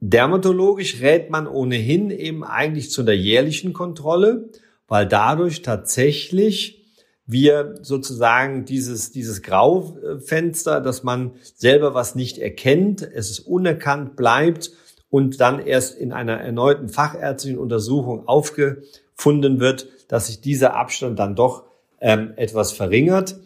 Dermatologisch 0.00 1.00
rät 1.00 1.30
man 1.30 1.46
ohnehin 1.46 2.10
eben 2.10 2.42
eigentlich 2.42 2.90
zu 2.90 3.02
einer 3.02 3.12
jährlichen 3.12 3.72
Kontrolle, 3.72 4.50
weil 4.88 5.06
dadurch 5.06 5.62
tatsächlich 5.62 6.82
wir 7.26 7.76
sozusagen 7.82 8.64
dieses, 8.64 9.12
dieses 9.12 9.42
Graufenster, 9.42 10.80
dass 10.80 11.02
man 11.04 11.32
selber 11.54 11.94
was 11.94 12.14
nicht 12.14 12.38
erkennt, 12.38 13.02
es 13.02 13.30
ist 13.30 13.40
unerkannt 13.40 14.16
bleibt 14.16 14.72
und 15.12 15.42
dann 15.42 15.60
erst 15.60 15.98
in 15.98 16.10
einer 16.10 16.40
erneuten 16.40 16.88
fachärztlichen 16.88 17.58
Untersuchung 17.58 18.26
aufgefunden 18.26 19.60
wird, 19.60 19.88
dass 20.08 20.28
sich 20.28 20.40
dieser 20.40 20.74
Abstand 20.74 21.18
dann 21.18 21.36
doch 21.36 21.64
ähm, 22.00 22.32
etwas 22.36 22.72
verringert. 22.72 23.36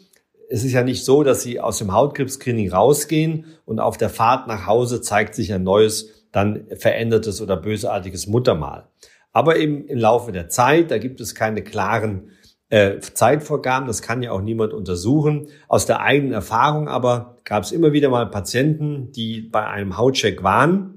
Es 0.48 0.62
ist 0.62 0.70
ja 0.70 0.84
nicht 0.84 1.04
so, 1.04 1.24
dass 1.24 1.42
Sie 1.42 1.58
aus 1.58 1.78
dem 1.78 1.92
Hautkrebs-Screening 1.92 2.70
rausgehen 2.70 3.46
und 3.64 3.80
auf 3.80 3.96
der 3.96 4.10
Fahrt 4.10 4.46
nach 4.46 4.68
Hause 4.68 5.00
zeigt 5.00 5.34
sich 5.34 5.52
ein 5.52 5.64
neues, 5.64 6.28
dann 6.30 6.68
verändertes 6.76 7.42
oder 7.42 7.56
bösartiges 7.56 8.28
Muttermal. 8.28 8.86
Aber 9.32 9.56
eben 9.56 9.88
im 9.88 9.98
Laufe 9.98 10.30
der 10.30 10.48
Zeit, 10.48 10.92
da 10.92 10.98
gibt 10.98 11.20
es 11.20 11.34
keine 11.34 11.64
klaren 11.64 12.30
äh, 12.68 13.00
Zeitvorgaben, 13.00 13.88
das 13.88 14.02
kann 14.02 14.22
ja 14.22 14.30
auch 14.30 14.40
niemand 14.40 14.72
untersuchen. 14.72 15.48
Aus 15.66 15.84
der 15.84 16.00
eigenen 16.00 16.32
Erfahrung 16.32 16.86
aber 16.86 17.38
gab 17.42 17.64
es 17.64 17.72
immer 17.72 17.92
wieder 17.92 18.08
mal 18.08 18.26
Patienten, 18.26 19.10
die 19.10 19.40
bei 19.40 19.66
einem 19.66 19.96
Hautcheck 19.96 20.44
waren 20.44 20.95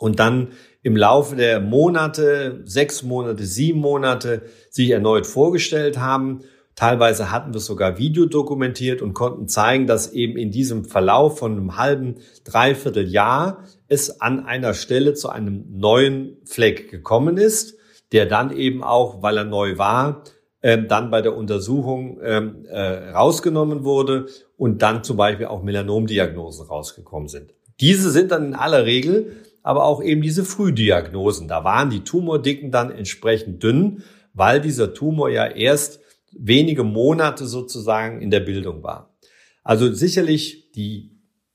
und 0.00 0.18
dann 0.18 0.48
im 0.82 0.96
Laufe 0.96 1.36
der 1.36 1.60
Monate, 1.60 2.62
sechs 2.64 3.04
Monate, 3.04 3.44
sieben 3.44 3.78
Monate 3.78 4.42
sich 4.70 4.90
erneut 4.90 5.28
vorgestellt 5.28 5.98
haben 5.98 6.40
Teilweise 6.80 7.30
hatten 7.30 7.52
wir 7.52 7.60
sogar 7.60 7.98
Video 7.98 8.24
dokumentiert 8.24 9.02
und 9.02 9.12
konnten 9.12 9.48
zeigen, 9.48 9.86
dass 9.86 10.14
eben 10.14 10.38
in 10.38 10.50
diesem 10.50 10.86
Verlauf 10.86 11.38
von 11.38 11.52
einem 11.52 11.76
halben, 11.76 12.14
dreiviertel 12.44 13.06
Jahr 13.06 13.64
es 13.88 14.22
an 14.22 14.46
einer 14.46 14.72
Stelle 14.72 15.12
zu 15.12 15.28
einem 15.28 15.66
neuen 15.68 16.38
Fleck 16.46 16.90
gekommen 16.90 17.36
ist, 17.36 17.76
der 18.12 18.24
dann 18.24 18.56
eben 18.56 18.82
auch, 18.82 19.20
weil 19.20 19.36
er 19.36 19.44
neu 19.44 19.76
war, 19.76 20.24
ähm, 20.62 20.88
dann 20.88 21.10
bei 21.10 21.20
der 21.20 21.36
Untersuchung 21.36 22.18
ähm, 22.22 22.64
äh, 22.66 23.10
rausgenommen 23.10 23.84
wurde 23.84 24.28
und 24.56 24.80
dann 24.80 25.04
zum 25.04 25.18
Beispiel 25.18 25.48
auch 25.48 25.62
Melanomdiagnosen 25.62 26.66
rausgekommen 26.66 27.28
sind. 27.28 27.52
Diese 27.80 28.10
sind 28.10 28.30
dann 28.30 28.46
in 28.46 28.54
aller 28.54 28.86
Regel 28.86 29.36
aber 29.62 29.84
auch 29.84 30.02
eben 30.02 30.22
diese 30.22 30.44
Frühdiagnosen. 30.44 31.48
Da 31.48 31.64
waren 31.64 31.90
die 31.90 32.04
Tumordicken 32.04 32.70
dann 32.70 32.90
entsprechend 32.90 33.62
dünn, 33.62 34.02
weil 34.32 34.60
dieser 34.60 34.94
Tumor 34.94 35.28
ja 35.28 35.46
erst 35.46 36.00
wenige 36.32 36.84
Monate 36.84 37.46
sozusagen 37.46 38.22
in 38.22 38.30
der 38.30 38.40
Bildung 38.40 38.82
war. 38.82 39.14
Also 39.62 39.92
sicherlich 39.92 40.70
die 40.72 41.10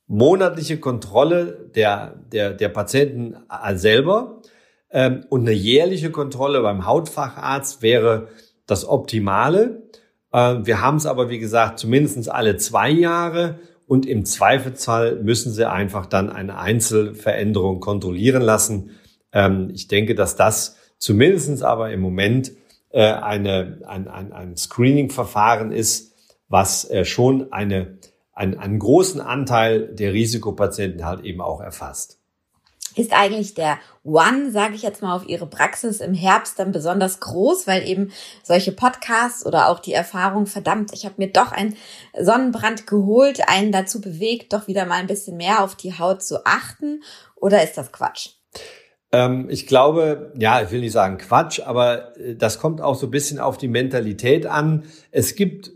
monatliche 0.08 0.80
Kontrolle 0.80 1.70
der, 1.74 2.22
der, 2.32 2.54
der 2.54 2.70
Patienten 2.70 3.36
selber 3.74 4.42
ähm, 4.92 5.26
und 5.30 5.42
eine 5.42 5.54
jährliche 5.54 6.12
Kontrolle 6.12 6.62
beim 6.62 6.86
Hautfacharzt 6.86 7.82
wäre 7.82 8.28
das 8.68 8.88
Optimale. 8.88 9.84
Äh, 10.32 10.58
wir 10.64 10.82
haben 10.82 10.98
es 10.98 11.06
aber, 11.06 11.30
wie 11.30 11.40
gesagt, 11.40 11.80
zumindest 11.80 12.30
alle 12.30 12.58
zwei 12.58 12.92
Jahre 12.92 13.60
und 13.88 14.06
im 14.06 14.26
Zweifelsfall 14.26 15.22
müssen 15.22 15.52
Sie 15.52 15.70
einfach 15.70 16.06
dann 16.06 16.30
eine 16.30 16.58
Einzelveränderung 16.58 17.80
kontrollieren 17.80 18.42
lassen. 18.42 18.92
Ähm, 19.32 19.70
ich 19.74 19.88
denke, 19.88 20.16
dass 20.16 20.36
das 20.36 20.78
zumindestens 20.98 21.62
aber 21.62 21.92
im 21.92 22.00
Moment 22.00 22.52
äh, 22.90 23.02
eine, 23.02 23.80
ein, 23.86 24.08
ein, 24.08 24.34
ein 24.34 24.58
Screening-Verfahren 24.58 25.72
ist, 25.72 26.14
was 26.48 26.90
äh, 26.90 27.06
schon 27.06 27.52
eine, 27.52 28.00
ein, 28.32 28.58
einen 28.58 28.80
großen 28.80 29.22
Anteil 29.22 29.94
der 29.94 30.14
Risikopatienten 30.14 31.06
halt 31.06 31.24
eben 31.24 31.42
auch 31.42 31.62
erfasst. 31.62 32.20
Ist 32.96 33.14
eigentlich 33.14 33.54
der 33.54 33.78
One, 34.04 34.52
sage 34.52 34.76
ich 34.76 34.82
jetzt 34.82 35.02
mal, 35.02 35.16
auf 35.16 35.28
Ihre 35.28 35.48
Praxis 35.48 36.00
im 36.00 36.14
Herbst 36.14 36.60
dann 36.60 36.72
besonders 36.72 37.20
groß, 37.20 37.68
weil 37.68 37.88
eben 37.88 38.12
solche 38.44 38.72
Podcasts 38.72 39.46
oder 39.46 39.70
auch 39.70 39.80
die 39.80 39.94
Erfahrung, 39.94 40.46
verdammt, 40.46 40.92
ich 40.94 41.06
habe 41.06 41.16
mir 41.18 41.32
doch 41.32 41.52
einen 41.52 41.76
Sonnenbrand 42.20 42.88
geholt, 42.88 43.48
einen 43.48 43.72
dazu 43.72 44.00
bewegt, 44.02 44.54
doch 44.54 44.68
wieder 44.68 44.86
mal 44.86 44.96
ein 44.96 45.08
bisschen 45.08 45.38
mehr 45.38 45.64
auf 45.64 45.76
die 45.76 45.98
Haut 45.98 46.24
zu 46.24 46.46
achten? 46.46 47.04
Oder 47.36 47.64
ist 47.64 47.78
das 47.78 47.92
Quatsch? 47.92 48.30
Ähm, 49.12 49.48
ich 49.50 49.68
glaube, 49.68 50.34
ja, 50.38 50.62
ich 50.62 50.72
will 50.72 50.82
nicht 50.82 50.92
sagen 50.92 51.18
Quatsch, 51.18 51.60
aber 51.60 52.18
äh, 52.18 52.36
das 52.36 52.60
kommt 52.60 52.82
auch 52.82 52.96
so 52.96 53.08
ein 53.08 53.12
bisschen 53.12 53.40
auf 53.40 53.58
die 53.58 53.68
Mentalität 53.68 54.46
an. 54.46 54.84
Es 55.12 55.36
gibt 55.36 55.72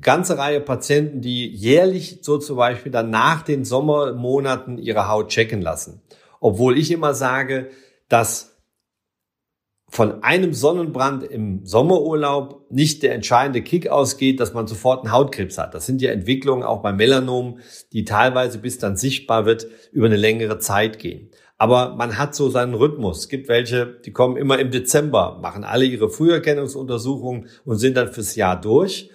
ganze 0.00 0.38
Reihe 0.38 0.60
Patienten, 0.60 1.20
die 1.20 1.48
jährlich 1.48 2.20
so 2.22 2.38
zum 2.38 2.56
Beispiel 2.56 2.92
dann 2.92 3.10
nach 3.10 3.42
den 3.42 3.64
Sommermonaten 3.64 4.78
ihre 4.78 5.08
Haut 5.08 5.28
checken 5.28 5.60
lassen. 5.60 6.00
Obwohl 6.40 6.78
ich 6.78 6.90
immer 6.90 7.14
sage, 7.14 7.70
dass 8.08 8.56
von 9.88 10.22
einem 10.24 10.52
Sonnenbrand 10.52 11.22
im 11.22 11.64
Sommerurlaub 11.64 12.66
nicht 12.70 13.02
der 13.02 13.14
entscheidende 13.14 13.62
Kick 13.62 13.88
ausgeht, 13.88 14.40
dass 14.40 14.52
man 14.52 14.66
sofort 14.66 15.04
einen 15.04 15.12
Hautkrebs 15.12 15.58
hat. 15.58 15.74
Das 15.74 15.86
sind 15.86 16.02
ja 16.02 16.10
Entwicklungen 16.10 16.64
auch 16.64 16.82
bei 16.82 16.92
Melanom, 16.92 17.60
die 17.92 18.04
teilweise 18.04 18.58
bis 18.58 18.78
dann 18.78 18.96
sichtbar 18.96 19.46
wird, 19.46 19.68
über 19.92 20.06
eine 20.06 20.16
längere 20.16 20.58
Zeit 20.58 20.98
gehen. 20.98 21.30
Aber 21.56 21.94
man 21.94 22.18
hat 22.18 22.34
so 22.34 22.50
seinen 22.50 22.74
Rhythmus. 22.74 23.20
Es 23.20 23.28
gibt 23.28 23.48
welche, 23.48 23.86
die 24.04 24.12
kommen 24.12 24.36
immer 24.36 24.58
im 24.58 24.70
Dezember, 24.70 25.38
machen 25.40 25.64
alle 25.64 25.84
ihre 25.84 26.10
Früherkennungsuntersuchungen 26.10 27.48
und 27.64 27.78
sind 27.78 27.96
dann 27.96 28.12
fürs 28.12 28.34
Jahr 28.34 28.60
durch. 28.60 29.10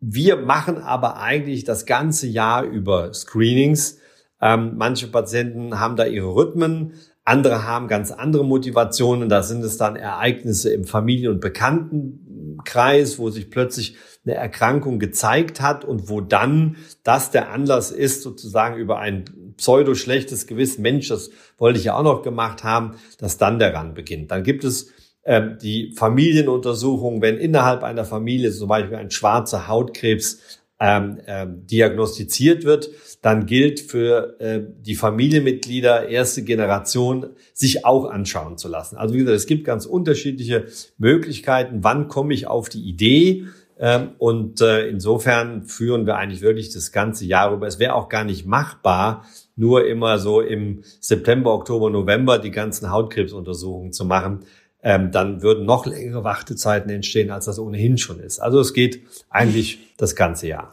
Wir 0.00 0.36
machen 0.36 0.78
aber 0.78 1.18
eigentlich 1.18 1.64
das 1.64 1.86
ganze 1.86 2.26
Jahr 2.26 2.62
über 2.62 3.12
Screenings. 3.12 3.98
Ähm, 4.42 4.72
manche 4.76 5.06
Patienten 5.08 5.78
haben 5.78 5.96
da 5.96 6.06
ihre 6.06 6.34
Rhythmen, 6.34 6.94
andere 7.24 7.64
haben 7.66 7.88
ganz 7.88 8.10
andere 8.10 8.44
Motivationen. 8.44 9.28
Da 9.28 9.42
sind 9.42 9.62
es 9.62 9.76
dann 9.76 9.96
Ereignisse 9.96 10.72
im 10.72 10.84
Familien- 10.84 11.32
und 11.32 11.40
Bekanntenkreis, 11.40 13.18
wo 13.18 13.30
sich 13.30 13.50
plötzlich 13.50 13.96
eine 14.24 14.34
Erkrankung 14.34 14.98
gezeigt 14.98 15.60
hat 15.60 15.84
und 15.84 16.08
wo 16.08 16.20
dann 16.20 16.76
das 17.04 17.30
der 17.30 17.50
Anlass 17.50 17.90
ist, 17.90 18.22
sozusagen 18.22 18.76
über 18.76 18.98
ein 18.98 19.24
pseudo 19.56 19.94
schlechtes 19.94 20.46
Gewissen, 20.46 20.82
Mensch, 20.82 21.08
das 21.08 21.30
wollte 21.58 21.78
ich 21.78 21.84
ja 21.84 21.96
auch 21.96 22.02
noch 22.02 22.22
gemacht 22.22 22.64
haben, 22.64 22.96
dass 23.18 23.38
dann 23.38 23.58
der 23.58 23.74
Rand 23.74 23.94
beginnt. 23.94 24.30
Dann 24.30 24.42
gibt 24.42 24.64
es 24.64 24.90
äh, 25.22 25.42
die 25.60 25.94
Familienuntersuchung, 25.96 27.22
wenn 27.22 27.36
innerhalb 27.36 27.82
einer 27.82 28.04
Familie 28.04 28.50
zum 28.52 28.68
Beispiel 28.68 28.96
ein 28.96 29.10
schwarzer 29.10 29.68
Hautkrebs 29.68 30.60
ähm, 30.80 31.18
äh, 31.26 31.46
diagnostiziert 31.46 32.64
wird, 32.64 32.90
dann 33.22 33.46
gilt 33.46 33.80
für 33.80 34.40
äh, 34.40 34.60
die 34.80 34.94
Familienmitglieder 34.94 36.08
erste 36.08 36.42
Generation, 36.42 37.26
sich 37.52 37.84
auch 37.84 38.06
anschauen 38.06 38.56
zu 38.56 38.68
lassen. 38.68 38.96
Also 38.96 39.14
wie 39.14 39.18
gesagt, 39.18 39.36
es 39.36 39.46
gibt 39.46 39.64
ganz 39.64 39.84
unterschiedliche 39.84 40.66
Möglichkeiten. 40.96 41.84
Wann 41.84 42.08
komme 42.08 42.32
ich 42.32 42.46
auf 42.46 42.68
die 42.68 42.82
Idee? 42.82 43.44
Ähm, 43.78 44.10
und 44.18 44.60
äh, 44.60 44.88
insofern 44.88 45.64
führen 45.64 46.06
wir 46.06 46.16
eigentlich 46.16 46.40
wirklich 46.40 46.72
das 46.72 46.92
ganze 46.92 47.24
Jahr 47.26 47.52
über. 47.52 47.66
Es 47.66 47.78
wäre 47.78 47.94
auch 47.94 48.08
gar 48.08 48.24
nicht 48.24 48.46
machbar, 48.46 49.24
nur 49.56 49.86
immer 49.86 50.18
so 50.18 50.40
im 50.40 50.82
September, 51.00 51.52
Oktober, 51.52 51.90
November 51.90 52.38
die 52.38 52.50
ganzen 52.50 52.90
Hautkrebsuntersuchungen 52.90 53.92
zu 53.92 54.04
machen. 54.04 54.40
Ähm, 54.82 55.10
dann 55.12 55.42
würden 55.42 55.66
noch 55.66 55.84
längere 55.84 56.24
Wartezeiten 56.24 56.90
entstehen, 56.90 57.30
als 57.30 57.44
das 57.44 57.58
ohnehin 57.58 57.98
schon 57.98 58.18
ist. 58.18 58.38
Also 58.38 58.60
es 58.60 58.72
geht 58.72 59.02
eigentlich 59.28 59.78
das 59.98 60.16
ganze 60.16 60.48
Jahr. 60.48 60.72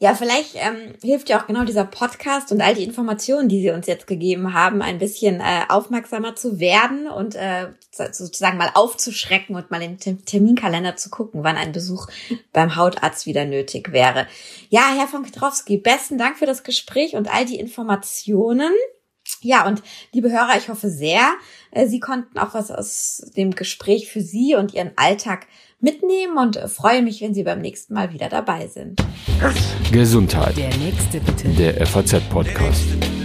Ja, 0.00 0.14
vielleicht 0.14 0.54
ähm, 0.54 0.94
hilft 1.02 1.28
ja 1.28 1.40
auch 1.40 1.48
genau 1.48 1.64
dieser 1.64 1.84
Podcast 1.84 2.52
und 2.52 2.60
all 2.60 2.72
die 2.76 2.84
Informationen, 2.84 3.48
die 3.48 3.60
Sie 3.60 3.70
uns 3.70 3.88
jetzt 3.88 4.06
gegeben 4.06 4.54
haben, 4.54 4.80
ein 4.80 4.98
bisschen 4.98 5.40
äh, 5.40 5.62
aufmerksamer 5.68 6.36
zu 6.36 6.60
werden 6.60 7.08
und 7.08 7.34
äh, 7.34 7.72
sozusagen 7.90 8.58
mal 8.58 8.70
aufzuschrecken 8.74 9.56
und 9.56 9.72
mal 9.72 9.82
im 9.82 9.98
Terminkalender 9.98 10.94
zu 10.94 11.10
gucken, 11.10 11.42
wann 11.42 11.56
ein 11.56 11.72
Besuch 11.72 12.06
beim 12.52 12.76
Hautarzt 12.76 13.26
wieder 13.26 13.44
nötig 13.44 13.90
wäre. 13.90 14.28
Ja, 14.68 14.82
Herr 14.96 15.08
von 15.08 15.24
Petrowski, 15.24 15.78
besten 15.78 16.16
Dank 16.16 16.38
für 16.38 16.46
das 16.46 16.62
Gespräch 16.62 17.16
und 17.16 17.34
all 17.34 17.44
die 17.44 17.58
Informationen. 17.58 18.72
Ja, 19.40 19.66
und 19.66 19.82
liebe 20.12 20.30
Hörer, 20.30 20.56
ich 20.56 20.68
hoffe 20.68 20.90
sehr, 20.90 21.32
Sie 21.86 22.00
konnten 22.00 22.38
auch 22.38 22.54
was 22.54 22.70
aus 22.70 23.30
dem 23.36 23.52
Gespräch 23.52 24.10
für 24.10 24.20
Sie 24.20 24.54
und 24.54 24.74
Ihren 24.74 24.92
Alltag 24.96 25.46
mitnehmen 25.80 26.38
und 26.38 26.58
freue 26.70 27.02
mich, 27.02 27.20
wenn 27.20 27.34
Sie 27.34 27.44
beim 27.44 27.60
nächsten 27.60 27.94
Mal 27.94 28.12
wieder 28.12 28.28
dabei 28.28 28.66
sind. 28.66 29.00
Gesundheit. 29.92 30.56
Der 30.56 30.76
nächste 30.76 31.20
bitte. 31.20 31.48
Der 31.50 31.86
FAZ-Podcast. 31.86 33.17